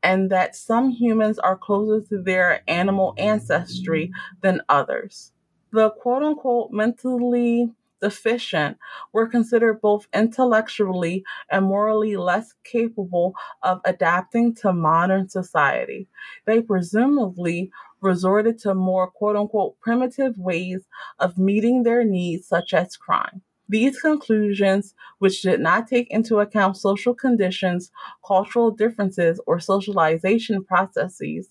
and 0.02 0.28
that 0.28 0.56
some 0.56 0.90
humans 0.90 1.38
are 1.38 1.56
closer 1.56 2.04
to 2.08 2.20
their 2.20 2.62
animal 2.66 3.14
ancestry 3.16 4.10
than 4.40 4.60
others. 4.68 5.30
The 5.70 5.90
quote 5.90 6.24
unquote 6.24 6.72
mentally 6.72 7.70
deficient 8.00 8.78
were 9.12 9.26
considered 9.26 9.80
both 9.80 10.08
intellectually 10.14 11.24
and 11.50 11.66
morally 11.66 12.16
less 12.16 12.54
capable 12.64 13.34
of 13.62 13.80
adapting 13.84 14.54
to 14.56 14.72
modern 14.72 15.28
society. 15.28 16.08
They 16.46 16.62
presumably 16.62 17.70
resorted 18.00 18.58
to 18.60 18.74
more 18.74 19.10
quote 19.10 19.36
unquote 19.36 19.78
primitive 19.80 20.38
ways 20.38 20.86
of 21.18 21.38
meeting 21.38 21.82
their 21.82 22.04
needs, 22.04 22.46
such 22.46 22.74
as 22.74 22.96
crime. 22.96 23.42
These 23.70 24.00
conclusions, 24.00 24.94
which 25.18 25.42
did 25.42 25.60
not 25.60 25.88
take 25.88 26.10
into 26.10 26.38
account 26.38 26.78
social 26.78 27.14
conditions, 27.14 27.90
cultural 28.26 28.70
differences, 28.70 29.40
or 29.46 29.60
socialization 29.60 30.64
processes, 30.64 31.50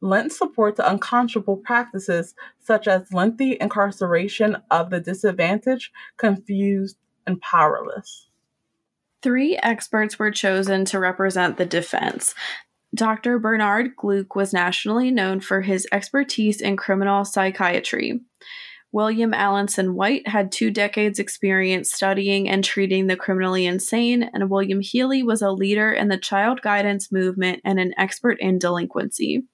lent 0.00 0.32
support 0.32 0.76
to 0.76 0.88
unconscionable 0.88 1.56
practices 1.56 2.34
such 2.58 2.88
as 2.88 3.12
lengthy 3.12 3.56
incarceration 3.60 4.56
of 4.70 4.90
the 4.90 5.00
disadvantaged, 5.00 5.90
confused, 6.16 6.96
and 7.26 7.40
powerless. 7.40 8.28
Three 9.22 9.56
experts 9.58 10.18
were 10.18 10.30
chosen 10.30 10.84
to 10.86 10.98
represent 10.98 11.58
the 11.58 11.66
defense. 11.66 12.34
Dr. 12.94 13.38
Bernard 13.38 13.94
Glueck 13.96 14.34
was 14.34 14.52
nationally 14.52 15.10
known 15.10 15.40
for 15.40 15.60
his 15.60 15.86
expertise 15.92 16.60
in 16.60 16.76
criminal 16.76 17.24
psychiatry. 17.24 18.20
William 18.92 19.30
Alanson 19.30 19.92
White 19.94 20.26
had 20.26 20.50
two 20.50 20.70
decades' 20.70 21.20
experience 21.20 21.92
studying 21.92 22.48
and 22.48 22.64
treating 22.64 23.06
the 23.06 23.14
criminally 23.14 23.64
insane, 23.64 24.28
and 24.34 24.50
William 24.50 24.80
Healy 24.80 25.22
was 25.22 25.42
a 25.42 25.52
leader 25.52 25.92
in 25.92 26.08
the 26.08 26.18
child 26.18 26.60
guidance 26.62 27.12
movement 27.12 27.60
and 27.64 27.78
an 27.78 27.94
expert 27.96 28.40
in 28.40 28.58
delinquency. 28.58 29.44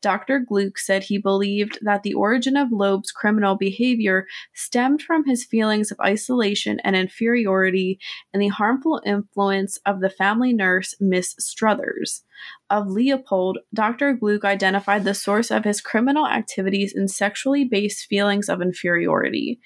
Dr. 0.00 0.40
Glueck 0.40 0.78
said 0.78 1.04
he 1.04 1.18
believed 1.18 1.78
that 1.82 2.02
the 2.02 2.14
origin 2.14 2.56
of 2.56 2.72
Loeb's 2.72 3.10
criminal 3.10 3.56
behavior 3.56 4.26
stemmed 4.54 5.02
from 5.02 5.24
his 5.24 5.44
feelings 5.44 5.90
of 5.90 6.00
isolation 6.00 6.80
and 6.80 6.96
inferiority 6.96 7.98
and 8.32 8.42
the 8.42 8.48
harmful 8.48 9.00
influence 9.04 9.78
of 9.86 10.00
the 10.00 10.10
family 10.10 10.52
nurse, 10.52 10.94
Miss 11.00 11.34
Struthers. 11.38 12.22
Of 12.68 12.88
Leopold, 12.88 13.58
Dr. 13.72 14.14
Glueck 14.14 14.44
identified 14.44 15.04
the 15.04 15.14
source 15.14 15.50
of 15.50 15.64
his 15.64 15.80
criminal 15.80 16.26
activities 16.26 16.92
in 16.94 17.08
sexually 17.08 17.64
based 17.64 18.06
feelings 18.06 18.48
of 18.48 18.60
inferiority. 18.60 19.60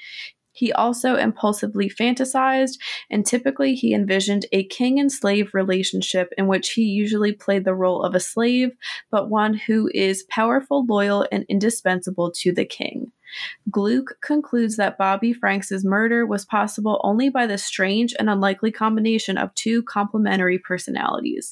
He 0.59 0.73
also 0.73 1.14
impulsively 1.14 1.88
fantasized, 1.88 2.79
and 3.09 3.25
typically 3.25 3.77
he 3.77 3.94
envisioned 3.94 4.44
a 4.51 4.64
king 4.64 4.99
and 4.99 5.11
slave 5.12 5.55
relationship 5.55 6.33
in 6.37 6.49
which 6.49 6.73
he 6.73 6.83
usually 6.83 7.33
played 7.33 7.64
the 7.64 7.77
role 7.77 8.03
of 8.03 8.16
a 8.16 8.21
slave, 8.21 8.71
but 9.09 9.31
one 9.31 9.55
who 9.55 9.88
is 9.94 10.25
powerful, 10.29 10.85
loyal, 10.85 11.25
and 11.31 11.47
indispensable 11.49 12.33
to 12.38 12.51
the 12.51 12.64
king. 12.64 13.12
Glueck 13.71 14.21
concludes 14.21 14.77
that 14.79 14.99
Bobby 14.99 15.33
Franks' 15.33 15.85
murder 15.85 16.27
was 16.27 16.44
possible 16.44 17.01
only 17.05 17.29
by 17.29 17.47
the 17.47 17.59
strange 17.59 18.12
and 18.18 18.29
unlikely 18.29 18.73
combination 18.73 19.38
of 19.38 19.55
two 19.55 19.85
complementary 19.85 20.59
personalities. 20.59 21.51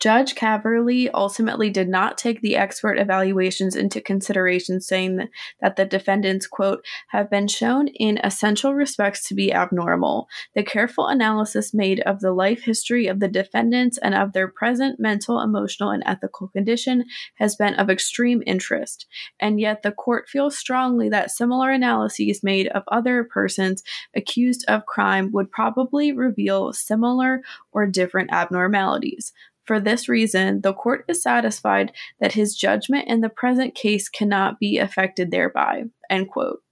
Judge 0.00 0.36
Caverly 0.36 1.10
ultimately 1.12 1.70
did 1.70 1.88
not 1.88 2.16
take 2.16 2.40
the 2.40 2.56
expert 2.56 2.98
evaluations 2.98 3.74
into 3.74 4.00
consideration, 4.00 4.80
saying 4.80 5.28
that 5.60 5.74
the 5.74 5.84
defendants, 5.84 6.46
quote, 6.46 6.84
have 7.08 7.28
been 7.28 7.48
shown 7.48 7.88
in 7.88 8.18
essential 8.22 8.74
respects 8.74 9.26
to 9.26 9.34
be 9.34 9.52
abnormal. 9.52 10.28
The 10.54 10.62
careful 10.62 11.08
analysis 11.08 11.74
made 11.74 11.98
of 12.00 12.20
the 12.20 12.30
life 12.30 12.62
history 12.62 13.08
of 13.08 13.18
the 13.18 13.26
defendants 13.26 13.98
and 13.98 14.14
of 14.14 14.32
their 14.32 14.46
present 14.46 15.00
mental, 15.00 15.40
emotional, 15.40 15.90
and 15.90 16.04
ethical 16.06 16.46
condition 16.46 17.04
has 17.34 17.56
been 17.56 17.74
of 17.74 17.90
extreme 17.90 18.40
interest. 18.46 19.06
And 19.40 19.60
yet, 19.60 19.82
the 19.82 19.90
court 19.90 20.28
feels 20.28 20.56
strongly 20.56 21.08
that 21.08 21.32
similar 21.32 21.72
analyses 21.72 22.44
made 22.44 22.68
of 22.68 22.84
other 22.86 23.24
persons 23.24 23.82
accused 24.14 24.64
of 24.68 24.86
crime 24.86 25.32
would 25.32 25.50
probably 25.50 26.12
reveal 26.12 26.72
similar 26.72 27.42
or 27.72 27.86
different 27.86 28.30
abnormalities. 28.32 29.32
For 29.68 29.78
this 29.78 30.08
reason, 30.08 30.62
the 30.62 30.72
court 30.72 31.04
is 31.08 31.22
satisfied 31.22 31.92
that 32.20 32.32
his 32.32 32.56
judgment 32.56 33.06
in 33.06 33.20
the 33.20 33.28
present 33.28 33.74
case 33.74 34.08
cannot 34.08 34.58
be 34.58 34.78
affected 34.78 35.30
thereby. 35.30 35.84
End 36.08 36.30
quote. 36.30 36.62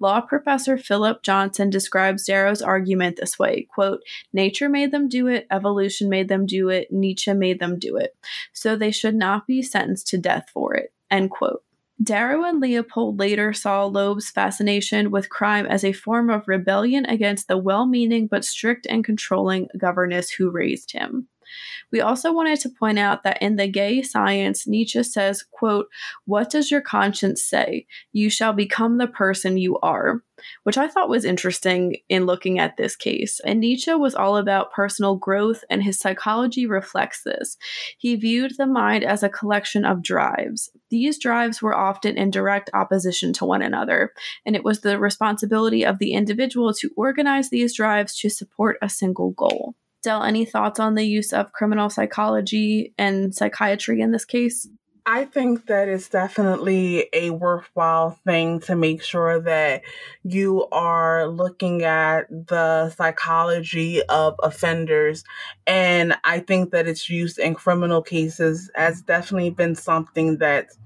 Law 0.00 0.20
professor 0.20 0.76
Philip 0.76 1.22
Johnson 1.22 1.70
describes 1.70 2.26
Darrow's 2.26 2.60
argument 2.60 3.18
this 3.20 3.38
way 3.38 3.68
quote, 3.72 4.00
Nature 4.32 4.68
made 4.68 4.90
them 4.90 5.08
do 5.08 5.28
it, 5.28 5.46
evolution 5.48 6.08
made 6.08 6.26
them 6.26 6.44
do 6.44 6.70
it, 6.70 6.90
Nietzsche 6.90 7.32
made 7.32 7.60
them 7.60 7.78
do 7.78 7.96
it. 7.96 8.16
So 8.52 8.74
they 8.74 8.90
should 8.90 9.14
not 9.14 9.46
be 9.46 9.62
sentenced 9.62 10.08
to 10.08 10.18
death 10.18 10.50
for 10.52 10.74
it. 10.74 10.92
End 11.12 11.30
quote. 11.30 11.62
Darrow 12.02 12.42
and 12.42 12.58
Leopold 12.60 13.20
later 13.20 13.52
saw 13.52 13.84
Loeb's 13.84 14.28
fascination 14.28 15.12
with 15.12 15.30
crime 15.30 15.66
as 15.66 15.84
a 15.84 15.92
form 15.92 16.30
of 16.30 16.48
rebellion 16.48 17.06
against 17.06 17.46
the 17.46 17.56
well 17.56 17.86
meaning 17.86 18.26
but 18.26 18.44
strict 18.44 18.88
and 18.90 19.04
controlling 19.04 19.68
governess 19.78 20.30
who 20.30 20.50
raised 20.50 20.90
him. 20.90 21.28
We 21.92 22.00
also 22.00 22.32
wanted 22.32 22.60
to 22.60 22.68
point 22.68 22.98
out 22.98 23.22
that 23.22 23.40
in 23.40 23.56
the 23.56 23.68
gay 23.68 24.02
science, 24.02 24.66
Nietzsche 24.66 25.02
says, 25.02 25.44
quote, 25.50 25.86
What 26.24 26.50
does 26.50 26.70
your 26.70 26.80
conscience 26.80 27.42
say? 27.44 27.86
You 28.12 28.30
shall 28.30 28.52
become 28.52 28.98
the 28.98 29.06
person 29.06 29.56
you 29.56 29.78
are. 29.80 30.22
Which 30.64 30.76
I 30.76 30.88
thought 30.88 31.08
was 31.08 31.24
interesting 31.24 31.96
in 32.08 32.26
looking 32.26 32.58
at 32.58 32.76
this 32.76 32.96
case. 32.96 33.40
And 33.44 33.60
Nietzsche 33.60 33.94
was 33.94 34.16
all 34.16 34.36
about 34.36 34.72
personal 34.72 35.14
growth, 35.14 35.62
and 35.70 35.82
his 35.82 35.98
psychology 35.98 36.66
reflects 36.66 37.22
this. 37.22 37.56
He 37.98 38.16
viewed 38.16 38.54
the 38.56 38.66
mind 38.66 39.04
as 39.04 39.22
a 39.22 39.28
collection 39.28 39.84
of 39.84 40.02
drives. 40.02 40.70
These 40.90 41.18
drives 41.18 41.62
were 41.62 41.76
often 41.76 42.16
in 42.16 42.30
direct 42.30 42.68
opposition 42.74 43.32
to 43.34 43.44
one 43.44 43.62
another, 43.62 44.12
and 44.44 44.56
it 44.56 44.64
was 44.64 44.80
the 44.80 44.98
responsibility 44.98 45.84
of 45.84 45.98
the 45.98 46.12
individual 46.12 46.74
to 46.74 46.90
organize 46.96 47.50
these 47.50 47.74
drives 47.74 48.16
to 48.18 48.28
support 48.28 48.76
a 48.82 48.88
single 48.88 49.30
goal. 49.30 49.76
Del, 50.04 50.22
any 50.22 50.44
thoughts 50.44 50.78
on 50.78 50.94
the 50.94 51.04
use 51.04 51.32
of 51.32 51.52
criminal 51.52 51.90
psychology 51.90 52.94
and 52.96 53.34
psychiatry 53.34 54.00
in 54.00 54.12
this 54.12 54.24
case? 54.24 54.68
I 55.06 55.26
think 55.26 55.66
that 55.66 55.86
it's 55.86 56.08
definitely 56.08 57.08
a 57.12 57.28
worthwhile 57.28 58.18
thing 58.24 58.60
to 58.60 58.74
make 58.74 59.02
sure 59.02 59.38
that 59.40 59.82
you 60.22 60.66
are 60.72 61.26
looking 61.26 61.82
at 61.82 62.26
the 62.30 62.88
psychology 62.88 64.02
of 64.04 64.36
offenders. 64.42 65.22
And 65.66 66.16
I 66.24 66.38
think 66.38 66.70
that 66.70 66.86
its 66.86 67.10
use 67.10 67.36
in 67.36 67.54
criminal 67.54 68.00
cases 68.00 68.70
has 68.74 69.02
definitely 69.02 69.50
been 69.50 69.74
something 69.74 70.38
that's 70.38 70.78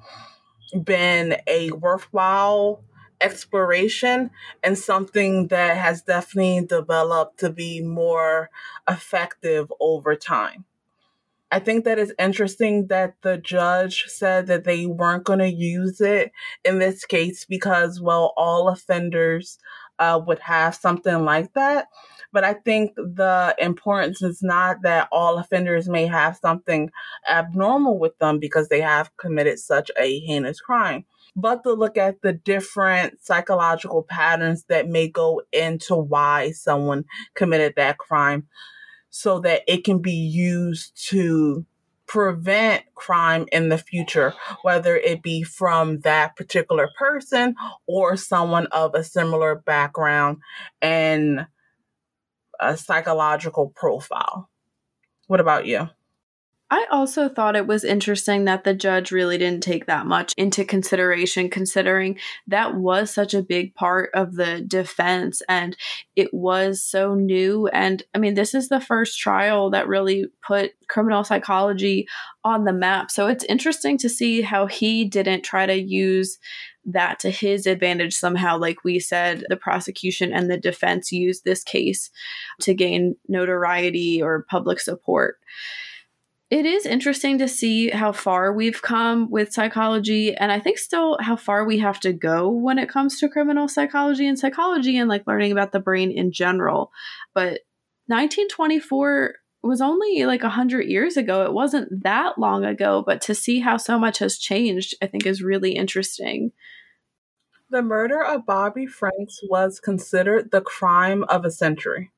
been 0.82 1.36
a 1.46 1.70
worthwhile 1.70 2.82
exploration 3.20 4.30
and 4.62 4.78
something 4.78 5.48
that 5.48 5.76
has 5.76 6.02
definitely 6.02 6.66
developed 6.66 7.38
to 7.40 7.50
be 7.50 7.80
more 7.80 8.50
effective 8.88 9.72
over 9.80 10.14
time. 10.14 10.64
I 11.50 11.60
think 11.60 11.84
that 11.86 11.98
it's 11.98 12.12
interesting 12.18 12.88
that 12.88 13.14
the 13.22 13.38
judge 13.38 14.04
said 14.06 14.48
that 14.48 14.64
they 14.64 14.84
weren't 14.84 15.24
going 15.24 15.38
to 15.38 15.48
use 15.48 16.00
it 16.00 16.30
in 16.62 16.78
this 16.78 17.06
case 17.06 17.46
because, 17.46 18.00
well, 18.00 18.34
all 18.36 18.68
offenders 18.68 19.58
uh, 19.98 20.20
would 20.26 20.40
have 20.40 20.74
something 20.74 21.24
like 21.24 21.54
that. 21.54 21.86
But 22.32 22.44
I 22.44 22.52
think 22.52 22.94
the 22.96 23.54
importance 23.58 24.20
is 24.20 24.42
not 24.42 24.82
that 24.82 25.08
all 25.10 25.38
offenders 25.38 25.88
may 25.88 26.06
have 26.06 26.36
something 26.36 26.90
abnormal 27.28 27.98
with 27.98 28.18
them 28.18 28.38
because 28.38 28.68
they 28.68 28.82
have 28.82 29.16
committed 29.16 29.58
such 29.58 29.90
a 29.98 30.20
heinous 30.20 30.60
crime 30.60 31.06
but 31.38 31.62
to 31.62 31.72
look 31.72 31.96
at 31.96 32.20
the 32.20 32.32
different 32.32 33.24
psychological 33.24 34.02
patterns 34.02 34.64
that 34.68 34.88
may 34.88 35.06
go 35.08 35.40
into 35.52 35.94
why 35.94 36.50
someone 36.50 37.04
committed 37.34 37.74
that 37.76 37.96
crime 37.96 38.48
so 39.10 39.38
that 39.38 39.62
it 39.68 39.84
can 39.84 40.00
be 40.00 40.12
used 40.12 40.92
to 41.10 41.64
prevent 42.08 42.82
crime 42.96 43.46
in 43.52 43.68
the 43.68 43.78
future, 43.78 44.34
whether 44.62 44.96
it 44.96 45.22
be 45.22 45.44
from 45.44 46.00
that 46.00 46.34
particular 46.34 46.88
person 46.98 47.54
or 47.86 48.16
someone 48.16 48.66
of 48.68 48.94
a 48.94 49.04
similar 49.04 49.54
background 49.54 50.38
and 50.82 51.46
a 52.58 52.76
psychological 52.76 53.68
profile. 53.76 54.50
What 55.28 55.38
about 55.38 55.66
you? 55.66 55.88
I 56.70 56.86
also 56.90 57.30
thought 57.30 57.56
it 57.56 57.66
was 57.66 57.82
interesting 57.82 58.44
that 58.44 58.64
the 58.64 58.74
judge 58.74 59.10
really 59.10 59.38
didn't 59.38 59.62
take 59.62 59.86
that 59.86 60.06
much 60.06 60.34
into 60.36 60.66
consideration, 60.66 61.48
considering 61.48 62.18
that 62.46 62.74
was 62.74 63.10
such 63.10 63.32
a 63.32 63.42
big 63.42 63.74
part 63.74 64.10
of 64.12 64.34
the 64.34 64.60
defense 64.60 65.40
and 65.48 65.74
it 66.14 66.28
was 66.34 66.82
so 66.84 67.14
new. 67.14 67.68
And 67.68 68.02
I 68.14 68.18
mean, 68.18 68.34
this 68.34 68.54
is 68.54 68.68
the 68.68 68.82
first 68.82 69.18
trial 69.18 69.70
that 69.70 69.88
really 69.88 70.26
put 70.46 70.72
criminal 70.88 71.24
psychology 71.24 72.06
on 72.44 72.64
the 72.64 72.72
map. 72.74 73.10
So 73.10 73.28
it's 73.28 73.44
interesting 73.44 73.96
to 73.98 74.10
see 74.10 74.42
how 74.42 74.66
he 74.66 75.06
didn't 75.06 75.44
try 75.44 75.64
to 75.64 75.74
use 75.74 76.38
that 76.84 77.18
to 77.20 77.30
his 77.30 77.66
advantage 77.66 78.14
somehow. 78.14 78.58
Like 78.58 78.84
we 78.84 78.98
said, 79.00 79.42
the 79.48 79.56
prosecution 79.56 80.34
and 80.34 80.50
the 80.50 80.58
defense 80.58 81.12
used 81.12 81.44
this 81.44 81.62
case 81.62 82.10
to 82.60 82.74
gain 82.74 83.16
notoriety 83.26 84.20
or 84.20 84.44
public 84.50 84.80
support 84.80 85.36
it 86.50 86.64
is 86.64 86.86
interesting 86.86 87.38
to 87.38 87.48
see 87.48 87.90
how 87.90 88.10
far 88.10 88.52
we've 88.54 88.80
come 88.80 89.30
with 89.30 89.52
psychology 89.52 90.34
and 90.34 90.50
i 90.50 90.58
think 90.58 90.78
still 90.78 91.18
how 91.20 91.36
far 91.36 91.64
we 91.64 91.78
have 91.78 92.00
to 92.00 92.12
go 92.12 92.48
when 92.48 92.78
it 92.78 92.88
comes 92.88 93.18
to 93.18 93.28
criminal 93.28 93.68
psychology 93.68 94.26
and 94.26 94.38
psychology 94.38 94.96
and 94.96 95.08
like 95.08 95.26
learning 95.26 95.52
about 95.52 95.72
the 95.72 95.80
brain 95.80 96.10
in 96.10 96.32
general. 96.32 96.90
But 97.34 97.60
1924 98.06 99.34
was 99.62 99.80
only 99.80 100.24
like 100.24 100.42
100 100.42 100.86
years 100.86 101.16
ago. 101.16 101.44
It 101.44 101.52
wasn't 101.52 102.02
that 102.02 102.38
long 102.38 102.64
ago 102.64 103.02
but 103.06 103.20
to 103.22 103.34
see 103.34 103.60
how 103.60 103.76
so 103.76 103.98
much 103.98 104.18
has 104.18 104.38
changed 104.38 104.94
i 105.02 105.06
think 105.06 105.26
is 105.26 105.42
really 105.42 105.72
interesting. 105.72 106.52
The 107.70 107.82
murder 107.82 108.24
of 108.24 108.46
bobby 108.46 108.86
franks 108.86 109.40
was 109.50 109.80
considered 109.80 110.50
the 110.50 110.62
crime 110.62 111.24
of 111.24 111.44
a 111.44 111.50
century 111.50 112.10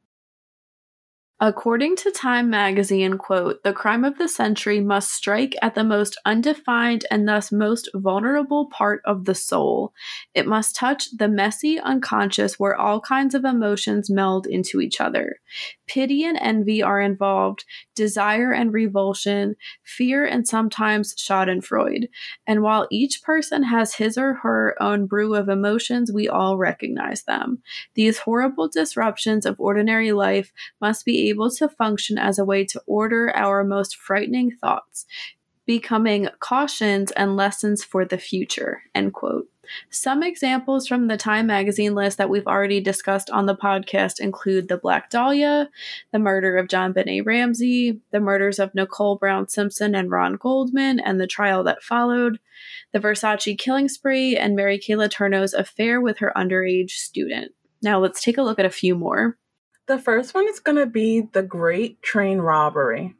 According 1.42 1.96
to 1.96 2.10
Time 2.10 2.50
magazine, 2.50 3.16
quote, 3.16 3.62
the 3.64 3.72
crime 3.72 4.04
of 4.04 4.18
the 4.18 4.28
century 4.28 4.78
must 4.78 5.10
strike 5.10 5.56
at 5.62 5.74
the 5.74 5.82
most 5.82 6.20
undefined 6.26 7.06
and 7.10 7.26
thus 7.26 7.50
most 7.50 7.88
vulnerable 7.94 8.66
part 8.66 9.00
of 9.06 9.24
the 9.24 9.34
soul. 9.34 9.94
It 10.34 10.46
must 10.46 10.76
touch 10.76 11.16
the 11.16 11.28
messy 11.28 11.80
unconscious 11.80 12.58
where 12.58 12.76
all 12.76 13.00
kinds 13.00 13.34
of 13.34 13.46
emotions 13.46 14.10
meld 14.10 14.46
into 14.46 14.82
each 14.82 15.00
other. 15.00 15.36
Pity 15.86 16.24
and 16.24 16.36
envy 16.36 16.82
are 16.82 17.00
involved, 17.00 17.64
desire 18.00 18.50
and 18.50 18.72
revulsion, 18.72 19.56
fear 19.82 20.24
and 20.24 20.48
sometimes 20.48 21.14
schadenfreude. 21.16 22.08
And 22.46 22.62
while 22.62 22.88
each 22.90 23.22
person 23.22 23.62
has 23.64 23.94
his 23.94 24.16
or 24.16 24.32
her 24.36 24.74
own 24.80 25.04
brew 25.04 25.34
of 25.34 25.50
emotions, 25.50 26.10
we 26.10 26.26
all 26.26 26.56
recognize 26.56 27.24
them. 27.24 27.62
These 27.92 28.20
horrible 28.20 28.68
disruptions 28.68 29.44
of 29.44 29.60
ordinary 29.60 30.12
life 30.12 30.50
must 30.80 31.04
be 31.04 31.28
able 31.28 31.50
to 31.50 31.68
function 31.68 32.16
as 32.16 32.38
a 32.38 32.44
way 32.44 32.64
to 32.64 32.80
order 32.86 33.36
our 33.36 33.64
most 33.64 33.96
frightening 33.96 34.50
thoughts, 34.50 35.04
becoming 35.66 36.30
cautions 36.38 37.10
and 37.12 37.36
lessons 37.36 37.84
for 37.84 38.06
the 38.06 38.16
future. 38.16 38.84
End 38.94 39.12
quote. 39.12 39.46
Some 39.90 40.22
examples 40.22 40.86
from 40.86 41.06
the 41.06 41.16
Time 41.16 41.46
magazine 41.46 41.94
list 41.94 42.18
that 42.18 42.28
we've 42.28 42.46
already 42.46 42.80
discussed 42.80 43.30
on 43.30 43.46
the 43.46 43.54
podcast 43.54 44.20
include 44.20 44.68
the 44.68 44.76
Black 44.76 45.10
Dahlia, 45.10 45.70
the 46.12 46.18
murder 46.18 46.56
of 46.56 46.68
JonBenét 46.68 47.26
Ramsey, 47.26 48.00
the 48.10 48.20
murders 48.20 48.58
of 48.58 48.74
Nicole 48.74 49.16
Brown 49.16 49.48
Simpson 49.48 49.94
and 49.94 50.10
Ron 50.10 50.34
Goldman, 50.34 51.00
and 51.00 51.20
the 51.20 51.26
trial 51.26 51.64
that 51.64 51.82
followed, 51.82 52.38
the 52.92 53.00
Versace 53.00 53.58
killing 53.58 53.88
spree, 53.88 54.36
and 54.36 54.56
Mary 54.56 54.78
Kay 54.78 54.94
Letourneau's 54.94 55.54
affair 55.54 56.00
with 56.00 56.18
her 56.18 56.32
underage 56.36 56.90
student. 56.90 57.52
Now 57.82 57.98
let's 57.98 58.22
take 58.22 58.38
a 58.38 58.42
look 58.42 58.58
at 58.58 58.66
a 58.66 58.70
few 58.70 58.94
more. 58.94 59.38
The 59.86 59.98
first 59.98 60.34
one 60.34 60.48
is 60.48 60.60
going 60.60 60.78
to 60.78 60.86
be 60.86 61.22
the 61.32 61.42
Great 61.42 62.00
Train 62.02 62.38
Robbery. 62.38 63.14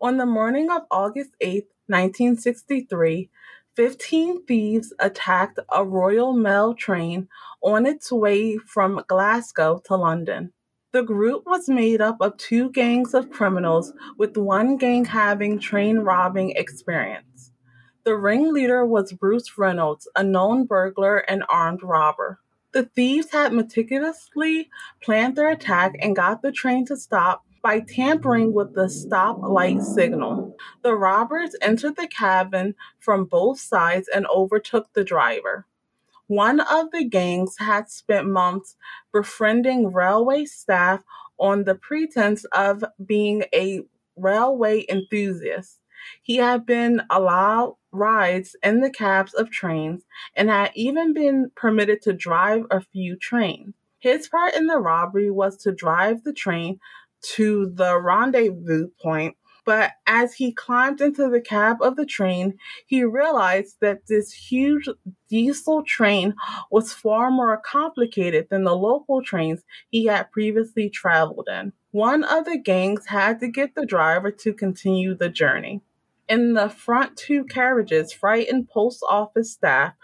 On 0.00 0.16
the 0.16 0.26
morning 0.26 0.70
of 0.70 0.82
August 0.90 1.30
8th, 1.40 1.68
1963, 1.86 3.30
15 3.74 4.44
thieves 4.44 4.92
attacked 4.98 5.58
a 5.72 5.84
Royal 5.84 6.34
Mail 6.34 6.74
train 6.74 7.28
on 7.62 7.86
its 7.86 8.12
way 8.12 8.58
from 8.58 9.02
Glasgow 9.06 9.80
to 9.86 9.96
London. 9.96 10.52
The 10.92 11.02
group 11.02 11.44
was 11.46 11.70
made 11.70 12.02
up 12.02 12.18
of 12.20 12.36
two 12.36 12.70
gangs 12.70 13.14
of 13.14 13.30
criminals, 13.30 13.94
with 14.18 14.36
one 14.36 14.76
gang 14.76 15.06
having 15.06 15.58
train 15.58 16.00
robbing 16.00 16.50
experience. 16.50 17.50
The 18.04 18.14
ringleader 18.14 18.84
was 18.84 19.14
Bruce 19.14 19.56
Reynolds, 19.56 20.06
a 20.14 20.22
known 20.22 20.66
burglar 20.66 21.18
and 21.18 21.42
armed 21.48 21.82
robber. 21.82 22.40
The 22.72 22.84
thieves 22.84 23.30
had 23.30 23.54
meticulously 23.54 24.68
planned 25.02 25.36
their 25.36 25.48
attack 25.48 25.94
and 26.00 26.14
got 26.14 26.42
the 26.42 26.52
train 26.52 26.84
to 26.86 26.96
stop 26.96 27.42
by 27.62 27.80
tampering 27.80 28.52
with 28.52 28.74
the 28.74 28.88
stop 28.88 29.38
light 29.40 29.82
signal. 29.82 30.56
The 30.82 30.94
robbers 30.94 31.54
entered 31.62 31.96
the 31.96 32.08
cabin 32.08 32.74
from 32.98 33.24
both 33.24 33.60
sides 33.60 34.08
and 34.12 34.26
overtook 34.26 34.92
the 34.92 35.04
driver. 35.04 35.66
One 36.26 36.60
of 36.60 36.90
the 36.92 37.04
gangs 37.04 37.56
had 37.58 37.90
spent 37.90 38.26
months 38.26 38.76
befriending 39.12 39.92
railway 39.92 40.44
staff 40.46 41.02
on 41.38 41.64
the 41.64 41.74
pretense 41.74 42.44
of 42.46 42.84
being 43.04 43.44
a 43.54 43.82
railway 44.16 44.84
enthusiast. 44.88 45.80
He 46.22 46.36
had 46.36 46.66
been 46.66 47.02
allowed 47.10 47.76
rides 47.92 48.56
in 48.62 48.80
the 48.80 48.90
cabs 48.90 49.34
of 49.34 49.50
trains 49.50 50.04
and 50.34 50.48
had 50.48 50.72
even 50.74 51.12
been 51.12 51.50
permitted 51.54 52.02
to 52.02 52.12
drive 52.12 52.64
a 52.70 52.80
few 52.80 53.16
trains. 53.16 53.74
His 53.98 54.26
part 54.26 54.54
in 54.56 54.66
the 54.66 54.78
robbery 54.78 55.30
was 55.30 55.56
to 55.58 55.70
drive 55.70 56.24
the 56.24 56.32
train 56.32 56.80
to 57.22 57.70
the 57.74 58.00
rendezvous 58.00 58.88
point, 59.00 59.36
but 59.64 59.92
as 60.06 60.34
he 60.34 60.52
climbed 60.52 61.00
into 61.00 61.28
the 61.28 61.40
cab 61.40 61.80
of 61.80 61.96
the 61.96 62.06
train, 62.06 62.58
he 62.86 63.04
realized 63.04 63.76
that 63.80 64.06
this 64.08 64.32
huge 64.32 64.88
diesel 65.28 65.84
train 65.84 66.34
was 66.70 66.92
far 66.92 67.30
more 67.30 67.60
complicated 67.64 68.48
than 68.50 68.64
the 68.64 68.76
local 68.76 69.22
trains 69.22 69.62
he 69.90 70.06
had 70.06 70.32
previously 70.32 70.90
traveled 70.90 71.48
in. 71.48 71.72
One 71.92 72.24
of 72.24 72.44
the 72.44 72.58
gangs 72.58 73.06
had 73.06 73.38
to 73.40 73.48
get 73.48 73.74
the 73.74 73.86
driver 73.86 74.30
to 74.32 74.52
continue 74.52 75.14
the 75.14 75.28
journey. 75.28 75.82
In 76.28 76.54
the 76.54 76.68
front 76.68 77.16
two 77.16 77.44
carriages, 77.44 78.12
frightened 78.12 78.68
post 78.68 79.04
office 79.08 79.52
staff 79.52 79.94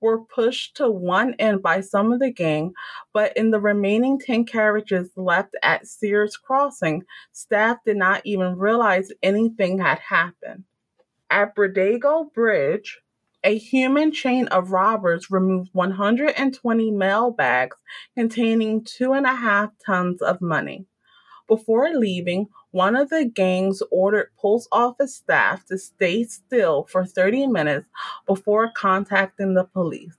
were 0.00 0.24
pushed 0.24 0.76
to 0.76 0.90
one 0.90 1.34
end 1.38 1.62
by 1.62 1.80
some 1.80 2.12
of 2.12 2.20
the 2.20 2.30
gang, 2.30 2.72
but 3.12 3.36
in 3.36 3.50
the 3.50 3.60
remaining 3.60 4.18
10 4.18 4.44
carriages 4.44 5.10
left 5.16 5.56
at 5.62 5.86
Sears 5.86 6.36
Crossing, 6.36 7.04
staff 7.32 7.78
did 7.84 7.96
not 7.96 8.22
even 8.24 8.58
realize 8.58 9.10
anything 9.22 9.78
had 9.78 9.98
happened. 9.98 10.64
At 11.30 11.54
Bridego 11.54 12.32
Bridge, 12.32 13.00
a 13.44 13.56
human 13.56 14.12
chain 14.12 14.48
of 14.48 14.72
robbers 14.72 15.30
removed 15.30 15.70
120 15.72 16.90
mail 16.90 17.30
bags 17.30 17.76
containing 18.16 18.84
two 18.84 19.12
and 19.12 19.26
a 19.26 19.34
half 19.34 19.70
tons 19.84 20.22
of 20.22 20.40
money. 20.40 20.86
Before 21.48 21.88
leaving, 21.88 22.48
one 22.72 22.94
of 22.94 23.08
the 23.08 23.24
gangs 23.24 23.82
ordered 23.90 24.30
post 24.36 24.68
office 24.70 25.14
staff 25.14 25.64
to 25.66 25.78
stay 25.78 26.24
still 26.24 26.84
for 26.84 27.06
30 27.06 27.46
minutes 27.46 27.86
before 28.26 28.70
contacting 28.70 29.54
the 29.54 29.64
police. 29.64 30.18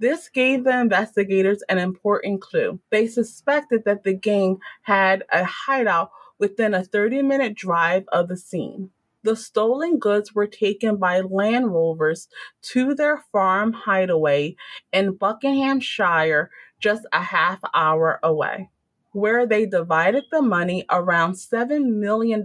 This 0.00 0.28
gave 0.28 0.64
the 0.64 0.80
investigators 0.80 1.62
an 1.68 1.78
important 1.78 2.42
clue. 2.42 2.80
They 2.90 3.06
suspected 3.06 3.84
that 3.84 4.02
the 4.02 4.14
gang 4.14 4.58
had 4.82 5.22
a 5.30 5.44
hideout 5.44 6.10
within 6.40 6.74
a 6.74 6.82
30 6.82 7.22
minute 7.22 7.54
drive 7.54 8.04
of 8.08 8.26
the 8.26 8.36
scene. 8.36 8.90
The 9.22 9.36
stolen 9.36 10.00
goods 10.00 10.34
were 10.34 10.48
taken 10.48 10.96
by 10.96 11.20
Land 11.20 11.72
Rovers 11.72 12.28
to 12.62 12.96
their 12.96 13.22
farm 13.30 13.72
hideaway 13.72 14.56
in 14.92 15.14
Buckinghamshire, 15.14 16.50
just 16.80 17.06
a 17.12 17.22
half 17.22 17.60
hour 17.72 18.18
away 18.24 18.70
where 19.14 19.46
they 19.46 19.64
divided 19.64 20.24
the 20.30 20.42
money 20.42 20.84
around 20.90 21.32
$7 21.32 21.86
million 21.86 22.44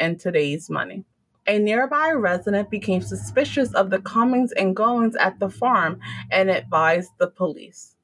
in 0.00 0.18
today's 0.18 0.68
money. 0.68 1.04
A 1.46 1.58
nearby 1.58 2.10
resident 2.10 2.68
became 2.68 3.00
suspicious 3.00 3.72
of 3.74 3.90
the 3.90 4.00
comings 4.00 4.52
and 4.52 4.76
goings 4.76 5.16
at 5.16 5.38
the 5.38 5.48
farm 5.48 6.00
and 6.30 6.50
advised 6.50 7.12
the 7.18 7.28
police. 7.28 7.94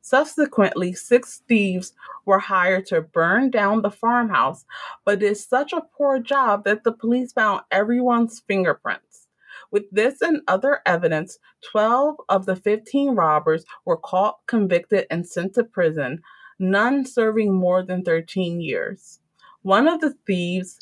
Subsequently, 0.00 0.94
six 0.94 1.42
thieves 1.46 1.92
were 2.24 2.38
hired 2.38 2.86
to 2.86 3.02
burn 3.02 3.50
down 3.50 3.82
the 3.82 3.90
farmhouse, 3.90 4.64
but 5.04 5.20
did 5.20 5.36
such 5.36 5.72
a 5.72 5.86
poor 5.96 6.18
job 6.18 6.64
that 6.64 6.82
the 6.82 6.92
police 6.92 7.32
found 7.32 7.60
everyone's 7.70 8.40
fingerprints. 8.40 9.28
With 9.70 9.84
this 9.92 10.22
and 10.22 10.40
other 10.48 10.80
evidence, 10.86 11.38
12 11.70 12.16
of 12.28 12.46
the 12.46 12.56
15 12.56 13.14
robbers 13.14 13.64
were 13.84 13.98
caught, 13.98 14.38
convicted, 14.46 15.06
and 15.10 15.26
sent 15.26 15.54
to 15.54 15.64
prison, 15.64 16.22
none 16.60 17.04
serving 17.04 17.52
more 17.52 17.82
than 17.82 18.04
13 18.04 18.60
years. 18.60 19.18
One 19.62 19.88
of 19.88 20.00
the 20.00 20.14
thieves, 20.26 20.78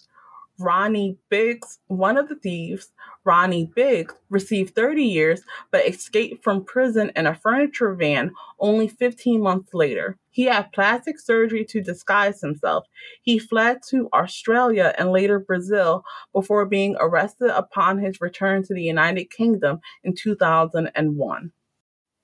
Ronnie 0.58 1.16
Biggs, 1.28 1.78
one 1.86 2.16
of 2.16 2.28
the 2.28 2.34
thieves, 2.34 2.92
Ronnie 3.24 3.70
Biggs, 3.74 4.14
received 4.28 4.74
30 4.74 5.04
years 5.04 5.42
but 5.70 5.86
escaped 5.86 6.42
from 6.42 6.64
prison 6.64 7.12
in 7.14 7.26
a 7.26 7.34
furniture 7.34 7.94
van 7.94 8.32
only 8.58 8.88
15 8.88 9.40
months 9.40 9.72
later. 9.72 10.18
He 10.30 10.44
had 10.44 10.72
plastic 10.72 11.20
surgery 11.20 11.64
to 11.66 11.80
disguise 11.80 12.40
himself. 12.40 12.86
He 13.22 13.38
fled 13.38 13.78
to 13.90 14.08
Australia 14.12 14.94
and 14.98 15.12
later 15.12 15.38
Brazil 15.38 16.02
before 16.32 16.66
being 16.66 16.96
arrested 16.98 17.50
upon 17.50 17.98
his 17.98 18.20
return 18.20 18.62
to 18.64 18.74
the 18.74 18.82
United 18.82 19.30
Kingdom 19.30 19.80
in 20.02 20.14
2001. 20.14 21.52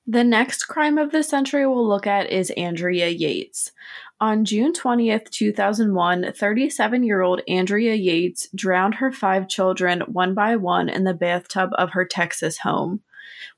The 0.06 0.22
next 0.22 0.64
crime 0.64 0.98
of 0.98 1.12
the 1.12 1.22
century 1.22 1.66
we'll 1.66 1.88
look 1.88 2.06
at 2.06 2.30
is 2.30 2.50
Andrea 2.50 3.08
Yates. 3.08 3.72
On 4.20 4.44
June 4.44 4.74
20th, 4.74 5.30
2001, 5.30 6.34
37 6.34 7.02
year 7.02 7.22
old 7.22 7.40
Andrea 7.48 7.94
Yates 7.94 8.48
drowned 8.54 8.96
her 8.96 9.10
five 9.10 9.48
children 9.48 10.02
one 10.02 10.34
by 10.34 10.56
one 10.56 10.90
in 10.90 11.04
the 11.04 11.14
bathtub 11.14 11.70
of 11.78 11.92
her 11.92 12.04
Texas 12.04 12.58
home. 12.58 13.00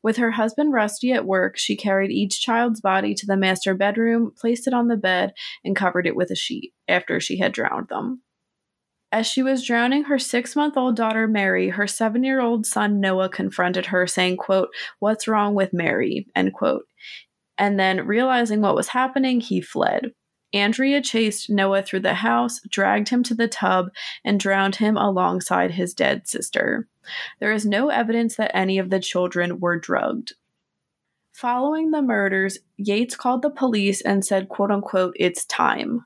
With 0.05 0.19
her 0.19 0.31
husband 0.31 0.73
Rusty 0.73 1.13
at 1.13 1.27
work, 1.27 1.59
she 1.59 1.75
carried 1.75 2.13
each 2.13 2.41
child's 2.41 2.81
body 2.81 3.13
to 3.15 3.27
the 3.27 3.37
master 3.37 3.75
bedroom, 3.75 4.33
placed 4.37 4.69
it 4.69 4.73
on 4.73 4.87
the 4.87 4.97
bed, 4.97 5.33
and 5.65 5.75
covered 5.75 6.07
it 6.07 6.15
with 6.15 6.31
a 6.31 6.37
sheet 6.37 6.73
after 6.87 7.19
she 7.19 7.39
had 7.39 7.53
drowned 7.53 7.89
them. 7.89 8.23
As 9.13 9.27
she 9.27 9.43
was 9.43 9.65
drowning 9.65 10.05
her 10.05 10.19
six-month-old 10.19 10.97
daughter 10.97 11.29
Mary, 11.29 11.69
her 11.71 11.87
seven-year-old 11.87 12.67
son 12.67 13.01
Noah 13.01 13.29
confronted 13.29 13.87
her, 13.87 14.07
saying, 14.07 14.37
quote, 14.37 14.69
What's 14.99 15.29
wrong 15.29 15.55
with 15.55 15.73
Mary? 15.73 16.27
End 16.35 16.53
quote. 16.53 16.85
And 17.57 17.79
then 17.79 18.07
realizing 18.07 18.61
what 18.61 18.75
was 18.75 18.89
happening, 18.89 19.41
he 19.41 19.61
fled. 19.61 20.13
Andrea 20.53 21.01
chased 21.01 21.51
Noah 21.51 21.83
through 21.83 22.01
the 22.01 22.15
house, 22.15 22.61
dragged 22.69 23.09
him 23.09 23.23
to 23.25 23.35
the 23.35 23.49
tub, 23.49 23.89
and 24.25 24.41
drowned 24.41 24.77
him 24.77 24.97
alongside 24.97 25.73
his 25.73 25.95
dead 25.95 26.27
sister. 26.29 26.89
There 27.41 27.53
is 27.53 27.67
no 27.67 27.89
evidence 27.89 28.37
that 28.37 28.57
any 28.57 28.79
of 28.79 28.91
the 28.91 29.01
children 29.01 29.61
were 29.61 29.79
drugged. 29.79 30.35
Following 31.33 31.91
the 31.91 32.03
murders, 32.03 32.59
Yates 32.77 33.15
called 33.15 33.43
the 33.43 33.51
police 33.51 34.01
and 34.01 34.25
said, 34.25 34.49
quote 34.49 34.71
unquote, 34.71 35.15
it's 35.19 35.45
time. 35.45 36.05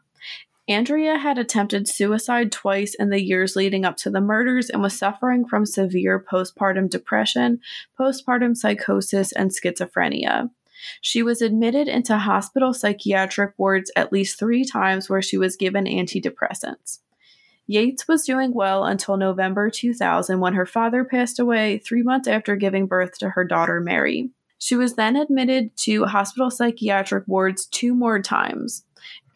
Andrea 0.70 1.18
had 1.18 1.36
attempted 1.36 1.88
suicide 1.88 2.52
twice 2.52 2.94
in 2.94 3.10
the 3.10 3.20
years 3.20 3.56
leading 3.56 3.84
up 3.84 3.96
to 3.96 4.08
the 4.08 4.20
murders 4.20 4.70
and 4.70 4.80
was 4.80 4.96
suffering 4.96 5.44
from 5.44 5.66
severe 5.66 6.24
postpartum 6.24 6.88
depression, 6.88 7.58
postpartum 7.98 8.56
psychosis, 8.56 9.32
and 9.32 9.50
schizophrenia. 9.50 10.48
She 11.00 11.24
was 11.24 11.42
admitted 11.42 11.88
into 11.88 12.16
hospital 12.16 12.72
psychiatric 12.72 13.54
wards 13.58 13.90
at 13.96 14.12
least 14.12 14.38
three 14.38 14.64
times 14.64 15.10
where 15.10 15.20
she 15.20 15.36
was 15.36 15.56
given 15.56 15.86
antidepressants. 15.86 17.00
Yates 17.66 18.06
was 18.06 18.24
doing 18.24 18.54
well 18.54 18.84
until 18.84 19.16
November 19.16 19.70
2000 19.70 20.38
when 20.38 20.54
her 20.54 20.66
father 20.66 21.04
passed 21.04 21.40
away 21.40 21.78
three 21.78 22.04
months 22.04 22.28
after 22.28 22.54
giving 22.54 22.86
birth 22.86 23.18
to 23.18 23.30
her 23.30 23.42
daughter 23.42 23.80
Mary. 23.80 24.30
She 24.56 24.76
was 24.76 24.94
then 24.94 25.16
admitted 25.16 25.76
to 25.78 26.04
hospital 26.04 26.48
psychiatric 26.48 27.24
wards 27.26 27.66
two 27.66 27.92
more 27.92 28.20
times. 28.22 28.84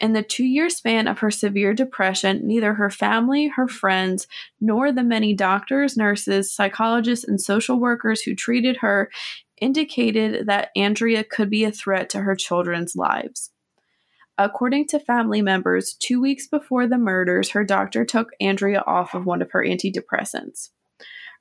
In 0.00 0.12
the 0.12 0.22
two 0.22 0.44
year 0.44 0.68
span 0.68 1.06
of 1.06 1.20
her 1.20 1.30
severe 1.30 1.74
depression, 1.74 2.46
neither 2.46 2.74
her 2.74 2.90
family, 2.90 3.48
her 3.48 3.68
friends, 3.68 4.26
nor 4.60 4.92
the 4.92 5.02
many 5.02 5.34
doctors, 5.34 5.96
nurses, 5.96 6.52
psychologists, 6.52 7.24
and 7.24 7.40
social 7.40 7.78
workers 7.78 8.22
who 8.22 8.34
treated 8.34 8.78
her 8.78 9.10
indicated 9.60 10.46
that 10.46 10.70
Andrea 10.76 11.24
could 11.24 11.48
be 11.48 11.64
a 11.64 11.72
threat 11.72 12.10
to 12.10 12.20
her 12.20 12.34
children's 12.34 12.96
lives. 12.96 13.50
According 14.36 14.88
to 14.88 14.98
family 14.98 15.42
members, 15.42 15.94
two 15.94 16.20
weeks 16.20 16.48
before 16.48 16.88
the 16.88 16.98
murders, 16.98 17.50
her 17.50 17.64
doctor 17.64 18.04
took 18.04 18.30
Andrea 18.40 18.82
off 18.86 19.14
of 19.14 19.24
one 19.24 19.40
of 19.40 19.52
her 19.52 19.64
antidepressants. 19.64 20.70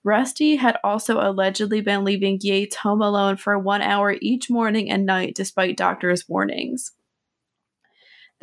Rusty 0.04 0.58
had 0.58 0.78
also 0.84 1.20
allegedly 1.20 1.82
been 1.82 2.04
leaving 2.04 2.38
Yates 2.42 2.76
home 2.76 3.02
alone 3.02 3.38
for 3.38 3.58
one 3.58 3.82
hour 3.82 4.16
each 4.22 4.50
morning 4.50 4.92
and 4.92 5.06
night 5.06 5.34
despite 5.34 5.78
doctors' 5.78 6.28
warnings. 6.28 6.92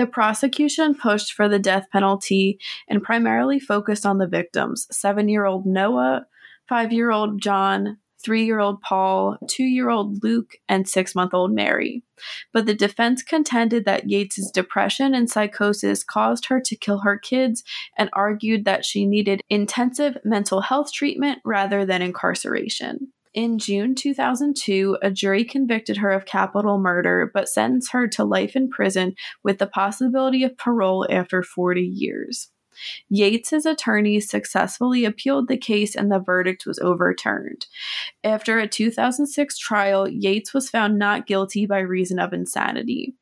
The 0.01 0.07
prosecution 0.07 0.95
pushed 0.95 1.35
for 1.35 1.47
the 1.47 1.59
death 1.59 1.89
penalty 1.93 2.59
and 2.89 3.03
primarily 3.03 3.61
focused 3.61 4.07
on 4.07 4.17
the 4.17 4.27
victims 4.27 4.87
seven 4.91 5.29
year 5.29 5.45
old 5.45 5.67
Noah, 5.67 6.25
five 6.71 6.91
year 6.91 7.11
old 7.11 7.43
John, 7.43 7.99
three 8.25 8.47
year 8.47 8.61
old 8.61 8.81
Paul, 8.81 9.37
two 9.47 9.65
year 9.65 9.91
old 9.91 10.25
Luke, 10.25 10.53
and 10.71 10.89
six 10.89 11.15
month 11.15 11.35
old 11.35 11.53
Mary. 11.53 12.03
But 12.51 12.65
the 12.65 12.73
defense 12.73 13.23
contended 13.23 13.85
that 13.85 14.09
Yates's 14.09 14.51
depression 14.51 15.13
and 15.13 15.29
psychosis 15.29 16.03
caused 16.03 16.47
her 16.47 16.63
to 16.63 16.77
kill 16.77 17.01
her 17.01 17.19
kids 17.19 17.63
and 17.99 18.09
argued 18.15 18.65
that 18.65 18.87
she 18.87 19.05
needed 19.05 19.43
intensive 19.51 20.17
mental 20.25 20.63
health 20.63 20.95
treatment 20.95 21.41
rather 21.45 21.85
than 21.85 22.01
incarceration. 22.01 23.13
In 23.33 23.59
June 23.59 23.95
2002, 23.95 24.99
a 25.03 25.11
jury 25.11 25.45
convicted 25.45 25.99
her 25.99 26.11
of 26.11 26.27
capital 26.27 26.79
murder 26.79 27.31
but 27.33 27.49
sentenced 27.49 27.93
her 27.93 28.09
to 28.09 28.25
life 28.25 28.57
in 28.57 28.69
prison 28.69 29.14
with 29.45 29.59
the 29.59 29.69
possibility 29.69 30.43
of 30.43 30.57
parole 30.57 31.07
after 31.09 31.43
40 31.43 31.81
years. 31.81 32.49
Yates's 33.09 33.66
attorneys 33.66 34.29
successfully 34.29 35.05
appealed 35.05 35.49
the 35.49 35.57
case 35.57 35.95
and 35.95 36.11
the 36.11 36.19
verdict 36.19 36.64
was 36.66 36.79
overturned. 36.81 37.66
After 38.25 38.59
a 38.59 38.66
2006 38.66 39.59
trial, 39.59 40.09
Yates 40.09 40.55
was 40.55 40.71
found 40.71 40.99
not 40.99 41.27
guilty 41.27 41.66
by 41.66 41.81
reason 41.81 42.19
of 42.19 42.33
insanity. 42.33 43.14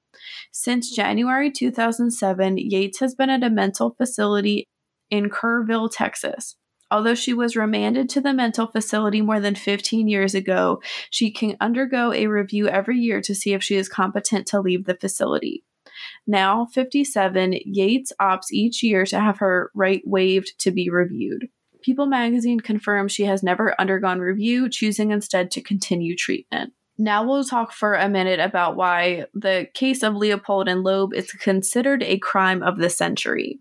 Since 0.53 0.95
January 0.95 1.51
2007, 1.51 2.57
Yates 2.59 3.01
has 3.01 3.15
been 3.15 3.31
at 3.31 3.45
a 3.45 3.51
mental 3.51 3.95
facility 3.97 4.65
in 5.11 5.29
Kerrville, 5.31 5.91
Texas. 5.91 6.57
Although 6.91 7.15
she 7.15 7.35
was 7.35 7.57
remanded 7.57 8.09
to 8.11 8.21
the 8.21 8.33
mental 8.33 8.67
facility 8.67 9.21
more 9.21 9.41
than 9.41 9.55
15 9.55 10.09
years 10.09 10.35
ago, 10.35 10.81
she 11.11 11.31
can 11.31 11.57
undergo 11.61 12.13
a 12.13 12.27
review 12.27 12.69
every 12.69 12.99
year 12.99 13.21
to 13.23 13.35
see 13.35 13.53
if 13.53 13.63
she 13.63 13.77
is 13.77 13.89
competent 13.89 14.47
to 14.49 14.61
leave 14.61 14.87
the 14.87 14.95
facility. 14.95 15.65
Now 16.27 16.67
57, 16.67 17.59
Yates 17.65 18.13
opts 18.21 18.51
each 18.53 18.83
year 18.83 19.05
to 19.07 19.21
have 19.21 19.39
her 19.39 19.71
right 19.75 20.03
waived 20.05 20.59
to 20.61 20.71
be 20.71 20.91
reviewed. 20.91 21.49
People 21.83 22.07
magazine 22.07 22.61
confirms 22.61 23.13
she 23.13 23.25
has 23.25 23.43
never 23.43 23.75
undergone 23.81 24.19
review, 24.19 24.69
choosing 24.69 25.11
instead 25.11 25.51
to 25.53 25.61
continue 25.61 26.17
treatment. 26.17 26.73
Now 26.99 27.25
we'll 27.25 27.45
talk 27.45 27.73
for 27.73 27.95
a 27.95 28.09
minute 28.09 28.41
about 28.41 28.75
why 28.75 29.27
the 29.33 29.69
case 29.75 30.03
of 30.03 30.17
Leopold 30.17 30.69
and 30.69 30.83
Loeb 30.83 31.15
is 31.15 31.31
considered 31.31 32.03
a 32.03 32.19
crime 32.19 32.63
of 32.63 32.79
the 32.79 32.91
century. 32.91 33.61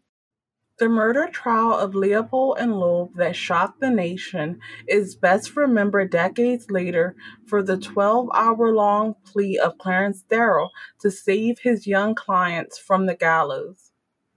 The 0.79 0.89
murder 0.89 1.27
trial 1.31 1.73
of 1.73 1.95
Leopold 1.95 2.57
and 2.59 2.79
Loeb 2.79 3.15
that 3.15 3.35
shocked 3.35 3.79
the 3.79 3.89
nation 3.89 4.59
is 4.87 5.15
best 5.15 5.55
remembered 5.55 6.11
decades 6.11 6.69
later 6.69 7.15
for 7.47 7.63
the 7.63 7.77
12 7.77 8.29
hour 8.35 8.71
long 8.71 9.15
plea 9.25 9.57
of 9.57 9.79
Clarence 9.79 10.21
Darrow 10.21 10.69
to 10.99 11.09
save 11.09 11.57
his 11.59 11.87
young 11.87 12.13
clients 12.13 12.77
from 12.77 13.07
the 13.07 13.15
gallows. 13.15 13.91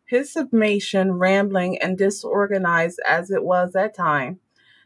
His 0.06 0.32
summation, 0.32 1.12
rambling 1.18 1.76
and 1.76 1.98
disorganized 1.98 3.00
as 3.06 3.30
it 3.30 3.44
was 3.44 3.76
at 3.76 3.94
time, 3.94 4.40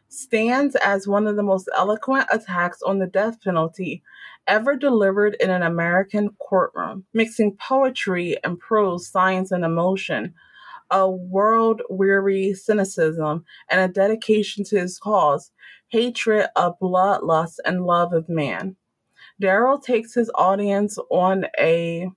stands 0.09 0.75
as 0.75 1.07
one 1.07 1.25
of 1.25 1.37
the 1.37 1.43
most 1.43 1.69
eloquent 1.73 2.27
attacks 2.33 2.81
on 2.81 2.99
the 2.99 3.07
death 3.07 3.41
penalty 3.41 4.03
ever 4.45 4.75
delivered 4.75 5.37
in 5.39 5.49
an 5.51 5.63
American 5.63 6.31
courtroom, 6.37 7.05
mixing 7.13 7.55
poetry 7.55 8.37
and 8.43 8.59
prose, 8.59 9.07
science 9.07 9.51
and 9.51 9.63
emotion 9.63 10.33
a 10.91 11.09
world 11.09 11.81
weary 11.89 12.53
cynicism, 12.53 13.45
and 13.69 13.81
a 13.81 13.93
dedication 13.93 14.63
to 14.65 14.79
his 14.79 14.97
cause, 14.99 15.51
hatred 15.89 16.47
of 16.55 16.79
bloodlust 16.79 17.55
and 17.65 17.85
love 17.85 18.13
of 18.13 18.29
man. 18.29 18.75
Darrow 19.39 19.77
takes 19.77 20.13
his 20.13 20.31
audience 20.35 20.97
on 21.11 21.45
a 21.59 22.09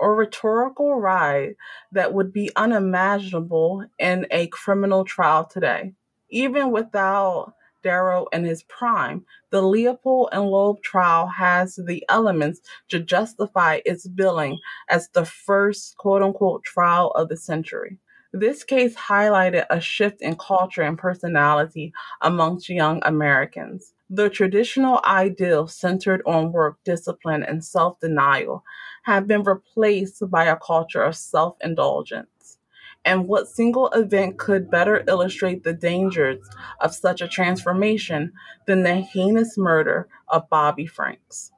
oratorical 0.00 0.94
ride 0.96 1.54
that 1.92 2.14
would 2.14 2.32
be 2.32 2.50
unimaginable 2.56 3.84
in 3.98 4.26
a 4.30 4.46
criminal 4.48 5.04
trial 5.04 5.44
today. 5.44 5.92
Even 6.30 6.70
without 6.72 7.52
Darrow 7.82 8.26
in 8.32 8.44
his 8.44 8.62
prime, 8.64 9.24
the 9.50 9.60
Leopold 9.60 10.30
and 10.32 10.44
Loeb 10.46 10.82
trial 10.82 11.26
has 11.26 11.76
the 11.76 12.04
elements 12.08 12.60
to 12.88 13.00
justify 13.00 13.80
its 13.84 14.08
billing 14.08 14.58
as 14.88 15.08
the 15.08 15.24
first 15.24 15.96
quote 15.98 16.22
unquote 16.22 16.64
trial 16.64 17.10
of 17.10 17.28
the 17.28 17.36
century. 17.36 17.98
This 18.34 18.64
case 18.64 18.94
highlighted 18.96 19.66
a 19.68 19.78
shift 19.78 20.22
in 20.22 20.36
culture 20.36 20.80
and 20.80 20.96
personality 20.96 21.92
amongst 22.22 22.70
young 22.70 23.02
Americans. 23.04 23.92
The 24.08 24.30
traditional 24.30 25.00
ideals 25.04 25.74
centered 25.74 26.22
on 26.24 26.50
work, 26.50 26.78
discipline, 26.82 27.42
and 27.42 27.62
self 27.62 28.00
denial 28.00 28.64
have 29.02 29.26
been 29.28 29.42
replaced 29.42 30.30
by 30.30 30.46
a 30.46 30.56
culture 30.56 31.02
of 31.02 31.14
self 31.16 31.58
indulgence. 31.62 32.58
And 33.04 33.28
what 33.28 33.48
single 33.48 33.88
event 33.90 34.38
could 34.38 34.70
better 34.70 35.04
illustrate 35.06 35.62
the 35.64 35.74
dangers 35.74 36.38
of 36.80 36.94
such 36.94 37.20
a 37.20 37.28
transformation 37.28 38.32
than 38.66 38.82
the 38.82 38.94
heinous 38.94 39.58
murder 39.58 40.08
of 40.28 40.48
Bobby 40.48 40.86
Franks? 40.86 41.52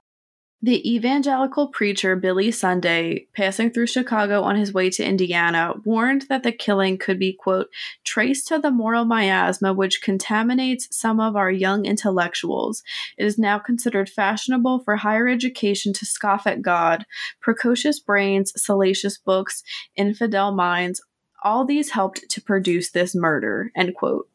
The 0.64 0.94
evangelical 0.94 1.68
preacher 1.68 2.16
Billy 2.16 2.50
Sunday, 2.50 3.27
passing 3.35 3.70
through 3.70 3.88
Chicago 3.88 4.40
on 4.40 4.57
his 4.57 4.72
way 4.72 4.88
to 4.88 5.05
Indiana, 5.05 5.74
warned 5.85 6.22
that 6.31 6.42
the 6.42 6.53
killing 6.53 6.96
could 6.96 7.18
be, 7.18 7.35
quote, 7.35 7.68
traced 8.03 8.48
to 8.48 8.59
the 8.59 8.70
moral 8.70 9.05
miasma 9.05 9.74
which 9.74 10.00
contaminates 10.00 10.88
some 10.90 11.20
of 11.20 11.37
our 11.37 11.50
young 11.50 11.85
intellectuals. 11.85 12.83
It 13.18 13.27
is 13.27 13.37
now 13.37 13.59
considered 13.59 14.09
fashionable 14.09 14.79
for 14.85 14.96
higher 14.96 15.29
education 15.29 15.92
to 15.92 16.07
scoff 16.07 16.46
at 16.46 16.62
God, 16.62 17.05
precocious 17.42 18.00
brains, 18.00 18.50
salacious 18.57 19.18
books, 19.18 19.62
infidel 19.96 20.50
minds. 20.55 21.03
All 21.42 21.66
these 21.66 21.90
helped 21.90 22.31
to 22.31 22.40
produce 22.40 22.90
this 22.90 23.14
murder, 23.14 23.70
end 23.77 23.94
quote. 23.94 24.31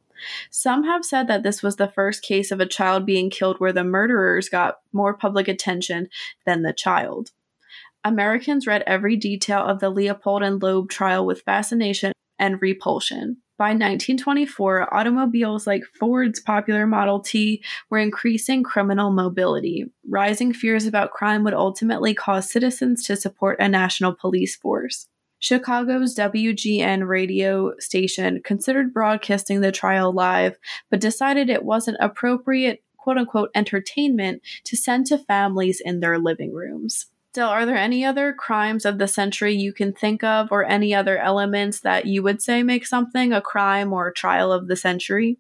Some 0.50 0.84
have 0.84 1.06
said 1.06 1.28
that 1.28 1.44
this 1.44 1.62
was 1.62 1.76
the 1.76 1.88
first 1.88 2.22
case 2.22 2.52
of 2.52 2.60
a 2.60 2.66
child 2.66 3.06
being 3.06 3.30
killed 3.30 3.60
where 3.60 3.74
the 3.74 3.84
murderers 3.84 4.50
got 4.50 4.80
more 4.94 5.14
public 5.14 5.48
attention 5.48 6.10
than 6.46 6.64
the 6.64 6.74
child. 6.74 7.32
Americans 8.04 8.66
read 8.66 8.84
every 8.88 9.16
detail 9.16 9.60
of 9.60 9.80
the 9.80 9.90
Leopold 9.90 10.42
and 10.44 10.62
Loeb 10.62 10.90
trial 10.90 11.26
with 11.26 11.42
fascination 11.42 12.14
and 12.38 12.62
repulsion. 12.62 13.38
By 13.58 13.72
1924, 13.72 14.94
automobiles 14.94 15.68
like 15.68 15.84
Ford's 16.00 16.40
popular 16.40 16.88
Model 16.88 17.20
T 17.20 17.62
were 17.90 17.98
increasing 17.98 18.64
criminal 18.64 19.12
mobility. 19.12 19.92
Rising 20.08 20.54
fears 20.54 20.86
about 20.86 21.12
crime 21.12 21.44
would 21.44 21.54
ultimately 21.54 22.14
cause 22.14 22.50
citizens 22.50 23.04
to 23.08 23.18
support 23.18 23.60
a 23.60 23.68
national 23.68 24.16
police 24.16 24.56
force. 24.56 25.08
Chicago's 25.40 26.16
WGN 26.16 27.08
radio 27.08 27.74
station 27.80 28.42
considered 28.44 28.94
broadcasting 28.94 29.62
the 29.62 29.72
trial 29.72 30.12
live, 30.12 30.58
but 30.90 31.00
decided 31.00 31.50
it 31.50 31.64
wasn't 31.64 31.98
appropriate 32.00 32.84
quote 32.98 33.18
unquote 33.18 33.50
entertainment 33.56 34.42
to 34.66 34.76
send 34.78 35.06
to 35.08 35.18
families 35.18 35.82
in 35.84 36.00
their 36.00 36.20
living 36.20 36.54
rooms. 36.54 37.08
Still, 37.32 37.48
are 37.48 37.66
there 37.66 37.78
any 37.78 38.04
other 38.04 38.34
crimes 38.34 38.86
of 38.86 38.98
the 38.98 39.08
century 39.08 39.54
you 39.54 39.72
can 39.72 39.94
think 39.94 40.24
of, 40.24 40.52
or 40.52 40.66
any 40.66 40.96
other 40.96 41.18
elements 41.18 41.82
that 41.82 42.06
you 42.06 42.24
would 42.24 42.42
say 42.42 42.64
make 42.64 42.86
something 42.86 43.32
a 43.32 43.42
crime 43.42 43.94
or 43.94 44.08
a 44.08 44.14
trial 44.14 44.52
of 44.52 44.68
the 44.68 44.76
century? 44.76 45.38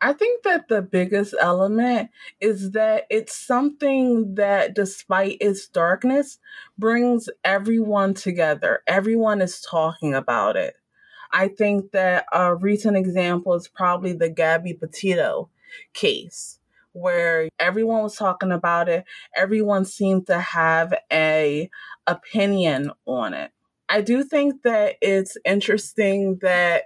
I 0.00 0.12
think 0.12 0.44
that 0.44 0.68
the 0.68 0.80
biggest 0.80 1.34
element 1.40 2.10
is 2.40 2.70
that 2.72 3.04
it's 3.10 3.36
something 3.36 4.36
that, 4.36 4.74
despite 4.74 5.38
its 5.40 5.66
darkness, 5.66 6.38
brings 6.78 7.28
everyone 7.44 8.14
together. 8.14 8.82
Everyone 8.86 9.40
is 9.42 9.60
talking 9.60 10.14
about 10.14 10.56
it. 10.56 10.74
I 11.32 11.48
think 11.48 11.90
that 11.92 12.26
a 12.32 12.54
recent 12.54 12.96
example 12.96 13.54
is 13.54 13.68
probably 13.68 14.12
the 14.12 14.30
Gabby 14.30 14.72
Petito 14.72 15.50
case, 15.94 16.58
where 16.92 17.48
everyone 17.58 18.02
was 18.04 18.16
talking 18.16 18.52
about 18.52 18.88
it. 18.88 19.04
Everyone 19.36 19.84
seemed 19.84 20.26
to 20.28 20.40
have 20.40 20.94
a 21.12 21.68
opinion 22.06 22.92
on 23.04 23.34
it. 23.34 23.50
I 23.88 24.00
do 24.00 24.22
think 24.22 24.62
that 24.62 24.96
it's 25.00 25.36
interesting 25.44 26.38
that 26.42 26.84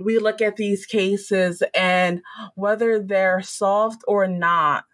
we 0.00 0.18
look 0.18 0.40
at 0.40 0.56
these 0.56 0.86
cases 0.86 1.62
and 1.74 2.22
whether 2.54 2.98
they're 2.98 3.42
solved 3.42 4.02
or 4.06 4.26
not, 4.26 4.84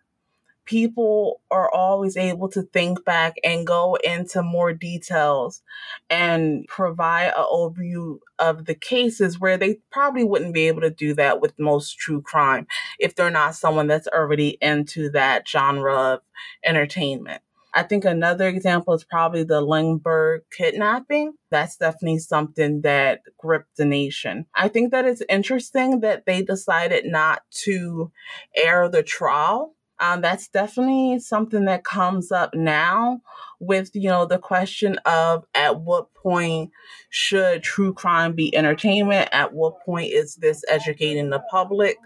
people 0.69 1.41
are 1.51 1.73
always 1.73 2.15
able 2.15 2.47
to 2.47 2.61
think 2.61 3.03
back 3.03 3.37
and 3.43 3.67
go 3.67 3.97
into 4.05 4.43
more 4.43 4.71
details 4.75 5.63
and 6.11 6.67
provide 6.69 7.29
an 7.29 7.45
overview 7.51 8.19
of 8.39 8.67
the 8.67 8.75
cases 8.75 9.41
where 9.41 9.57
they 9.57 9.79
probably 9.91 10.25
wouldn't 10.25 10.53
be 10.53 10.69
able 10.69 10.83
to 10.83 10.91
do 10.91 11.15
that 11.15 11.41
with 11.41 11.59
most 11.59 11.99
true 11.99 12.21
crime 12.21 12.67
if 12.99 13.15
they're 13.15 13.31
not 13.31 13.55
someone 13.55 13.87
that's 13.87 14.09
already 14.09 14.59
into 14.61 15.09
that 15.09 15.49
genre 15.49 15.97
of 15.97 16.21
entertainment. 16.63 17.41
I 17.75 17.83
think 17.83 18.05
another 18.05 18.49
example 18.49 18.95
is 18.95 19.05
probably 19.05 19.45
the 19.45 19.61
Lindbergh 19.61 20.43
kidnapping. 20.57 21.35
That's 21.51 21.77
definitely 21.77 22.19
something 22.19 22.81
that 22.83 23.21
gripped 23.39 23.77
the 23.77 23.85
nation. 23.85 24.47
I 24.55 24.69
think 24.69 24.91
that 24.93 25.05
it's 25.05 25.23
interesting 25.29 26.01
that 26.01 26.25
they 26.27 26.43
decided 26.43 27.05
not 27.07 27.43
to 27.65 28.11
air 28.57 28.89
the 28.89 29.03
trial 29.03 29.75
um, 30.01 30.21
that's 30.21 30.49
definitely 30.49 31.19
something 31.19 31.65
that 31.65 31.85
comes 31.85 32.31
up 32.31 32.55
now 32.55 33.21
with 33.59 33.91
you 33.95 34.09
know 34.09 34.25
the 34.25 34.39
question 34.39 34.97
of 35.05 35.45
at 35.55 35.81
what 35.81 36.15
point 36.15 36.71
should 37.11 37.63
true 37.63 37.93
crime 37.93 38.33
be 38.33 38.55
entertainment 38.55 39.29
at 39.33 39.53
what 39.53 39.81
point 39.81 40.13
is 40.13 40.37
this 40.37 40.63
educating 40.69 41.31
the 41.31 41.43
public 41.51 41.97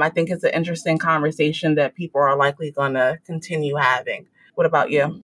i 0.00 0.10
think 0.10 0.28
it's 0.28 0.44
an 0.44 0.52
interesting 0.52 0.98
conversation 0.98 1.76
that 1.76 1.94
people 1.94 2.20
are 2.20 2.36
likely 2.36 2.70
going 2.70 2.92
to 2.92 3.18
continue 3.24 3.76
having 3.76 4.26
what 4.58 4.66
about 4.66 4.90
you 4.90 5.22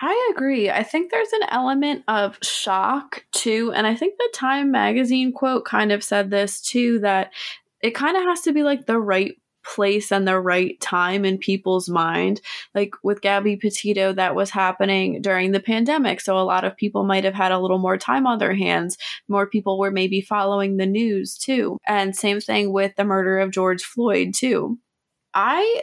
I 0.00 0.32
agree. 0.34 0.70
I 0.70 0.82
think 0.82 1.10
there's 1.10 1.32
an 1.32 1.48
element 1.50 2.02
of 2.08 2.36
shock 2.42 3.24
too. 3.32 3.72
And 3.74 3.86
I 3.86 3.94
think 3.94 4.16
the 4.18 4.30
Time 4.34 4.72
magazine 4.72 5.32
quote 5.32 5.64
kind 5.64 5.92
of 5.92 6.02
said 6.02 6.30
this 6.30 6.60
too 6.60 6.98
that 6.98 7.30
it 7.80 7.92
kind 7.92 8.16
of 8.16 8.24
has 8.24 8.40
to 8.42 8.52
be 8.52 8.64
like 8.64 8.86
the 8.86 8.98
right 8.98 9.36
place 9.64 10.12
and 10.12 10.26
the 10.26 10.38
right 10.38 10.78
time 10.80 11.24
in 11.24 11.38
people's 11.38 11.88
mind. 11.88 12.40
Like 12.74 12.94
with 13.02 13.20
Gabby 13.20 13.56
Petito, 13.56 14.12
that 14.12 14.34
was 14.34 14.50
happening 14.50 15.22
during 15.22 15.52
the 15.52 15.60
pandemic. 15.60 16.20
So 16.20 16.38
a 16.38 16.44
lot 16.44 16.64
of 16.64 16.76
people 16.76 17.04
might 17.04 17.24
have 17.24 17.34
had 17.34 17.52
a 17.52 17.58
little 17.58 17.78
more 17.78 17.96
time 17.96 18.26
on 18.26 18.38
their 18.38 18.54
hands. 18.54 18.98
More 19.28 19.46
people 19.46 19.78
were 19.78 19.90
maybe 19.90 20.20
following 20.20 20.76
the 20.76 20.86
news 20.86 21.38
too. 21.38 21.78
And 21.86 22.14
same 22.14 22.40
thing 22.40 22.72
with 22.72 22.94
the 22.96 23.04
murder 23.04 23.38
of 23.38 23.52
George 23.52 23.82
Floyd 23.82 24.34
too. 24.34 24.78
I 25.32 25.82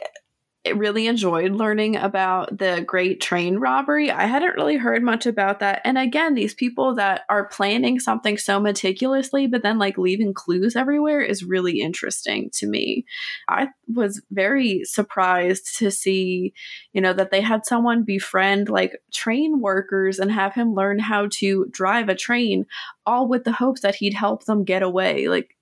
really 0.76 1.08
enjoyed 1.08 1.50
learning 1.50 1.96
about 1.96 2.56
the 2.56 2.84
great 2.86 3.20
train 3.20 3.56
robbery. 3.58 4.12
I 4.12 4.26
hadn't 4.26 4.54
really 4.54 4.76
heard 4.76 5.02
much 5.02 5.26
about 5.26 5.58
that. 5.58 5.80
And 5.84 5.98
again, 5.98 6.34
these 6.34 6.54
people 6.54 6.94
that 6.94 7.22
are 7.28 7.48
planning 7.48 7.98
something 7.98 8.38
so 8.38 8.60
meticulously, 8.60 9.48
but 9.48 9.62
then 9.62 9.78
like 9.78 9.98
leaving 9.98 10.32
clues 10.32 10.76
everywhere 10.76 11.20
is 11.20 11.42
really 11.42 11.80
interesting 11.80 12.48
to 12.54 12.68
me. 12.68 13.04
I 13.48 13.68
was 13.92 14.22
very 14.30 14.84
surprised 14.84 15.78
to 15.78 15.90
see, 15.90 16.54
you 16.92 17.00
know, 17.00 17.12
that 17.12 17.32
they 17.32 17.40
had 17.40 17.66
someone 17.66 18.04
befriend 18.04 18.68
like 18.68 19.02
train 19.12 19.60
workers 19.60 20.20
and 20.20 20.30
have 20.30 20.54
him 20.54 20.74
learn 20.74 21.00
how 21.00 21.26
to 21.32 21.66
drive 21.70 22.08
a 22.08 22.14
train, 22.14 22.66
all 23.04 23.26
with 23.26 23.42
the 23.42 23.52
hopes 23.52 23.80
that 23.80 23.96
he'd 23.96 24.14
help 24.14 24.44
them 24.44 24.62
get 24.62 24.82
away. 24.82 25.28
Like, 25.28 25.56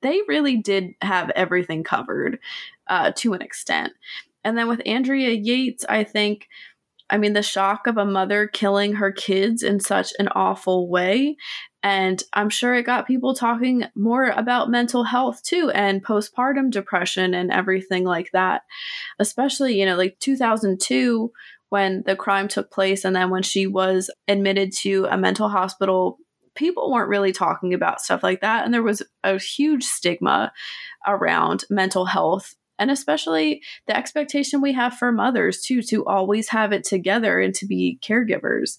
they 0.00 0.20
really 0.28 0.58
did 0.58 0.94
have 1.02 1.30
everything 1.30 1.82
covered 1.82 2.38
uh, 2.86 3.10
to 3.16 3.32
an 3.32 3.42
extent. 3.42 3.92
And 4.44 4.56
then 4.56 4.68
with 4.68 4.82
Andrea 4.86 5.30
Yates, 5.30 5.84
I 5.88 6.04
think, 6.04 6.48
I 7.10 7.18
mean, 7.18 7.32
the 7.32 7.42
shock 7.42 7.86
of 7.86 7.96
a 7.96 8.04
mother 8.04 8.46
killing 8.46 8.94
her 8.94 9.12
kids 9.12 9.62
in 9.62 9.80
such 9.80 10.12
an 10.18 10.28
awful 10.28 10.88
way. 10.88 11.36
And 11.82 12.22
I'm 12.32 12.48
sure 12.48 12.74
it 12.74 12.86
got 12.86 13.08
people 13.08 13.34
talking 13.34 13.84
more 13.96 14.26
about 14.26 14.70
mental 14.70 15.04
health 15.04 15.42
too 15.42 15.70
and 15.74 16.04
postpartum 16.04 16.70
depression 16.70 17.34
and 17.34 17.50
everything 17.50 18.04
like 18.04 18.30
that. 18.32 18.62
Especially, 19.18 19.78
you 19.78 19.86
know, 19.86 19.96
like 19.96 20.18
2002 20.20 21.32
when 21.70 22.02
the 22.04 22.14
crime 22.14 22.48
took 22.48 22.70
place 22.70 23.04
and 23.04 23.16
then 23.16 23.30
when 23.30 23.42
she 23.42 23.66
was 23.66 24.10
admitted 24.28 24.72
to 24.72 25.06
a 25.10 25.16
mental 25.16 25.48
hospital 25.48 26.18
people 26.54 26.92
weren't 26.92 27.08
really 27.08 27.32
talking 27.32 27.72
about 27.72 27.98
stuff 27.98 28.22
like 28.22 28.42
that 28.42 28.64
and 28.64 28.74
there 28.74 28.82
was 28.82 29.02
a 29.24 29.38
huge 29.38 29.82
stigma 29.82 30.52
around 31.06 31.64
mental 31.70 32.04
health 32.04 32.54
and 32.78 32.90
especially 32.90 33.62
the 33.86 33.96
expectation 33.96 34.60
we 34.60 34.72
have 34.72 34.94
for 34.94 35.12
mothers 35.12 35.60
too 35.60 35.82
to 35.82 36.04
always 36.06 36.48
have 36.48 36.72
it 36.72 36.84
together 36.84 37.40
and 37.40 37.54
to 37.54 37.66
be 37.66 37.98
caregivers 38.02 38.78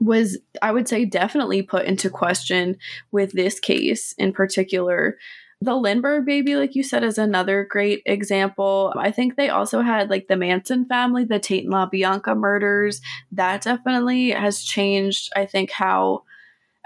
was 0.00 0.38
i 0.62 0.70
would 0.70 0.88
say 0.88 1.04
definitely 1.04 1.62
put 1.62 1.84
into 1.84 2.10
question 2.10 2.76
with 3.10 3.32
this 3.32 3.58
case 3.58 4.14
in 4.18 4.32
particular 4.32 5.16
the 5.60 5.74
Lindbergh 5.74 6.24
baby, 6.24 6.54
like 6.54 6.76
you 6.76 6.84
said, 6.84 7.02
is 7.02 7.18
another 7.18 7.66
great 7.68 8.02
example. 8.06 8.94
I 8.96 9.10
think 9.10 9.34
they 9.34 9.48
also 9.48 9.80
had 9.80 10.08
like 10.08 10.28
the 10.28 10.36
Manson 10.36 10.84
family, 10.84 11.24
the 11.24 11.40
Tate 11.40 11.64
and 11.64 11.72
LaBianca 11.72 12.36
murders. 12.36 13.00
That 13.32 13.62
definitely 13.62 14.30
has 14.30 14.62
changed, 14.62 15.32
I 15.34 15.46
think, 15.46 15.72
how 15.72 16.22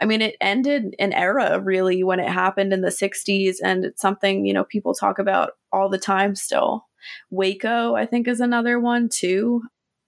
I 0.03 0.05
mean, 0.05 0.20
it 0.20 0.36
ended 0.40 0.96
an 0.98 1.12
era 1.12 1.61
really 1.61 2.03
when 2.03 2.18
it 2.18 2.28
happened 2.28 2.72
in 2.72 2.80
the 2.80 2.88
60s, 2.88 3.57
and 3.62 3.84
it's 3.84 4.03
something, 4.03 4.44
you 4.44 4.53
know, 4.53 4.64
people 4.64 4.94
talk 4.94 5.20
about 5.20 5.53
all 5.72 5.88
the 5.88 5.98
time 5.98 6.34
still. 6.34 6.88
Waco, 7.30 7.94
I 7.94 8.05
think, 8.07 8.26
is 8.26 8.40
another 8.40 8.80
one 8.80 9.09
too. 9.09 9.62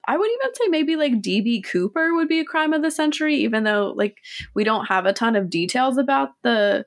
I 0.08 0.16
would 0.16 0.28
even 0.28 0.54
say 0.54 0.64
maybe 0.68 0.96
like 0.96 1.22
DB 1.22 1.64
Cooper 1.64 2.12
would 2.12 2.28
be 2.28 2.40
a 2.40 2.44
crime 2.44 2.72
of 2.72 2.82
the 2.82 2.90
century, 2.90 3.36
even 3.36 3.62
though 3.62 3.94
like 3.96 4.18
we 4.54 4.64
don't 4.64 4.86
have 4.86 5.06
a 5.06 5.12
ton 5.12 5.36
of 5.36 5.48
details 5.48 5.96
about 5.96 6.30
the, 6.42 6.84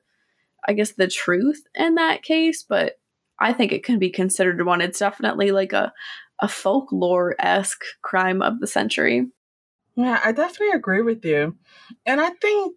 I 0.66 0.74
guess, 0.74 0.92
the 0.92 1.08
truth 1.08 1.62
in 1.74 1.94
that 1.94 2.22
case, 2.22 2.62
but 2.62 2.96
I 3.40 3.54
think 3.54 3.72
it 3.72 3.84
can 3.84 3.98
be 3.98 4.10
considered 4.10 4.64
one. 4.66 4.82
It's 4.82 4.98
definitely 4.98 5.50
like 5.50 5.72
a, 5.72 5.92
a 6.40 6.48
folklore 6.48 7.34
esque 7.38 7.82
crime 8.02 8.42
of 8.42 8.60
the 8.60 8.66
century. 8.66 9.26
Yeah, 9.96 10.20
I 10.22 10.32
definitely 10.32 10.76
agree 10.76 11.02
with 11.02 11.24
you. 11.24 11.56
And 12.06 12.20
I 12.20 12.30
think 12.30 12.76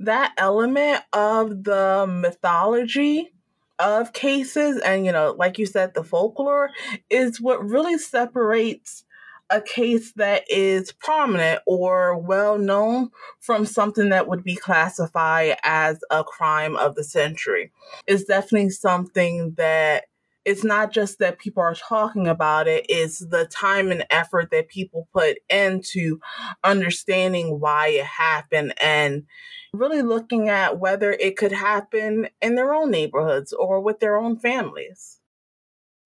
that 0.00 0.32
element 0.38 1.02
of 1.12 1.64
the 1.64 2.06
mythology 2.08 3.32
of 3.78 4.12
cases 4.12 4.78
and 4.80 5.06
you 5.06 5.12
know 5.12 5.34
like 5.38 5.58
you 5.58 5.64
said 5.64 5.94
the 5.94 6.04
folklore 6.04 6.70
is 7.08 7.40
what 7.40 7.64
really 7.64 7.96
separates 7.96 9.04
a 9.50 9.60
case 9.60 10.12
that 10.12 10.44
is 10.48 10.92
prominent 10.92 11.60
or 11.66 12.16
well 12.16 12.56
known 12.56 13.10
from 13.40 13.66
something 13.66 14.10
that 14.10 14.28
would 14.28 14.44
be 14.44 14.54
classified 14.54 15.56
as 15.64 15.98
a 16.10 16.22
crime 16.22 16.76
of 16.76 16.94
the 16.94 17.02
century. 17.02 17.72
is 18.06 18.24
definitely 18.24 18.70
something 18.70 19.52
that 19.56 20.04
it's 20.44 20.64
not 20.64 20.92
just 20.92 21.18
that 21.18 21.38
people 21.38 21.62
are 21.62 21.74
talking 21.74 22.26
about 22.26 22.66
it, 22.66 22.86
it's 22.88 23.18
the 23.18 23.46
time 23.46 23.90
and 23.90 24.06
effort 24.10 24.50
that 24.50 24.68
people 24.68 25.08
put 25.12 25.38
into 25.48 26.18
understanding 26.64 27.60
why 27.60 27.88
it 27.88 28.04
happened 28.04 28.74
and 28.80 29.24
really 29.72 30.02
looking 30.02 30.48
at 30.48 30.78
whether 30.78 31.12
it 31.12 31.36
could 31.36 31.52
happen 31.52 32.28
in 32.40 32.54
their 32.54 32.74
own 32.74 32.90
neighborhoods 32.90 33.52
or 33.52 33.80
with 33.80 34.00
their 34.00 34.16
own 34.16 34.36
families. 34.36 35.20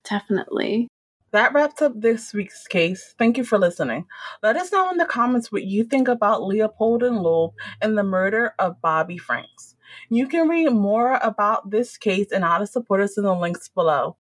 Definitely. 0.08 0.88
That 1.32 1.52
wraps 1.52 1.82
up 1.82 1.92
this 1.96 2.32
week's 2.32 2.66
case. 2.68 3.14
Thank 3.18 3.36
you 3.36 3.44
for 3.44 3.58
listening. 3.58 4.06
Let 4.42 4.56
us 4.56 4.70
know 4.70 4.90
in 4.90 4.98
the 4.98 5.04
comments 5.04 5.50
what 5.50 5.64
you 5.64 5.82
think 5.82 6.06
about 6.06 6.44
Leopold 6.44 7.02
and 7.02 7.18
Loeb 7.18 7.54
and 7.80 7.98
the 7.98 8.04
murder 8.04 8.54
of 8.58 8.80
Bobby 8.80 9.18
Franks. 9.18 9.74
You 10.10 10.28
can 10.28 10.48
read 10.48 10.70
more 10.70 11.18
about 11.22 11.70
this 11.70 11.96
case 11.96 12.30
and 12.30 12.44
how 12.44 12.58
to 12.58 12.66
support 12.66 13.00
us 13.00 13.18
in 13.18 13.24
the 13.24 13.34
links 13.34 13.68
below. 13.68 14.16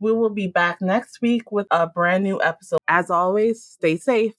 We 0.00 0.12
will 0.12 0.30
be 0.30 0.46
back 0.48 0.80
next 0.80 1.20
week 1.20 1.52
with 1.52 1.66
a 1.70 1.86
brand 1.86 2.24
new 2.24 2.40
episode. 2.42 2.80
As 2.88 3.10
always, 3.10 3.62
stay 3.62 3.96
safe. 3.96 4.34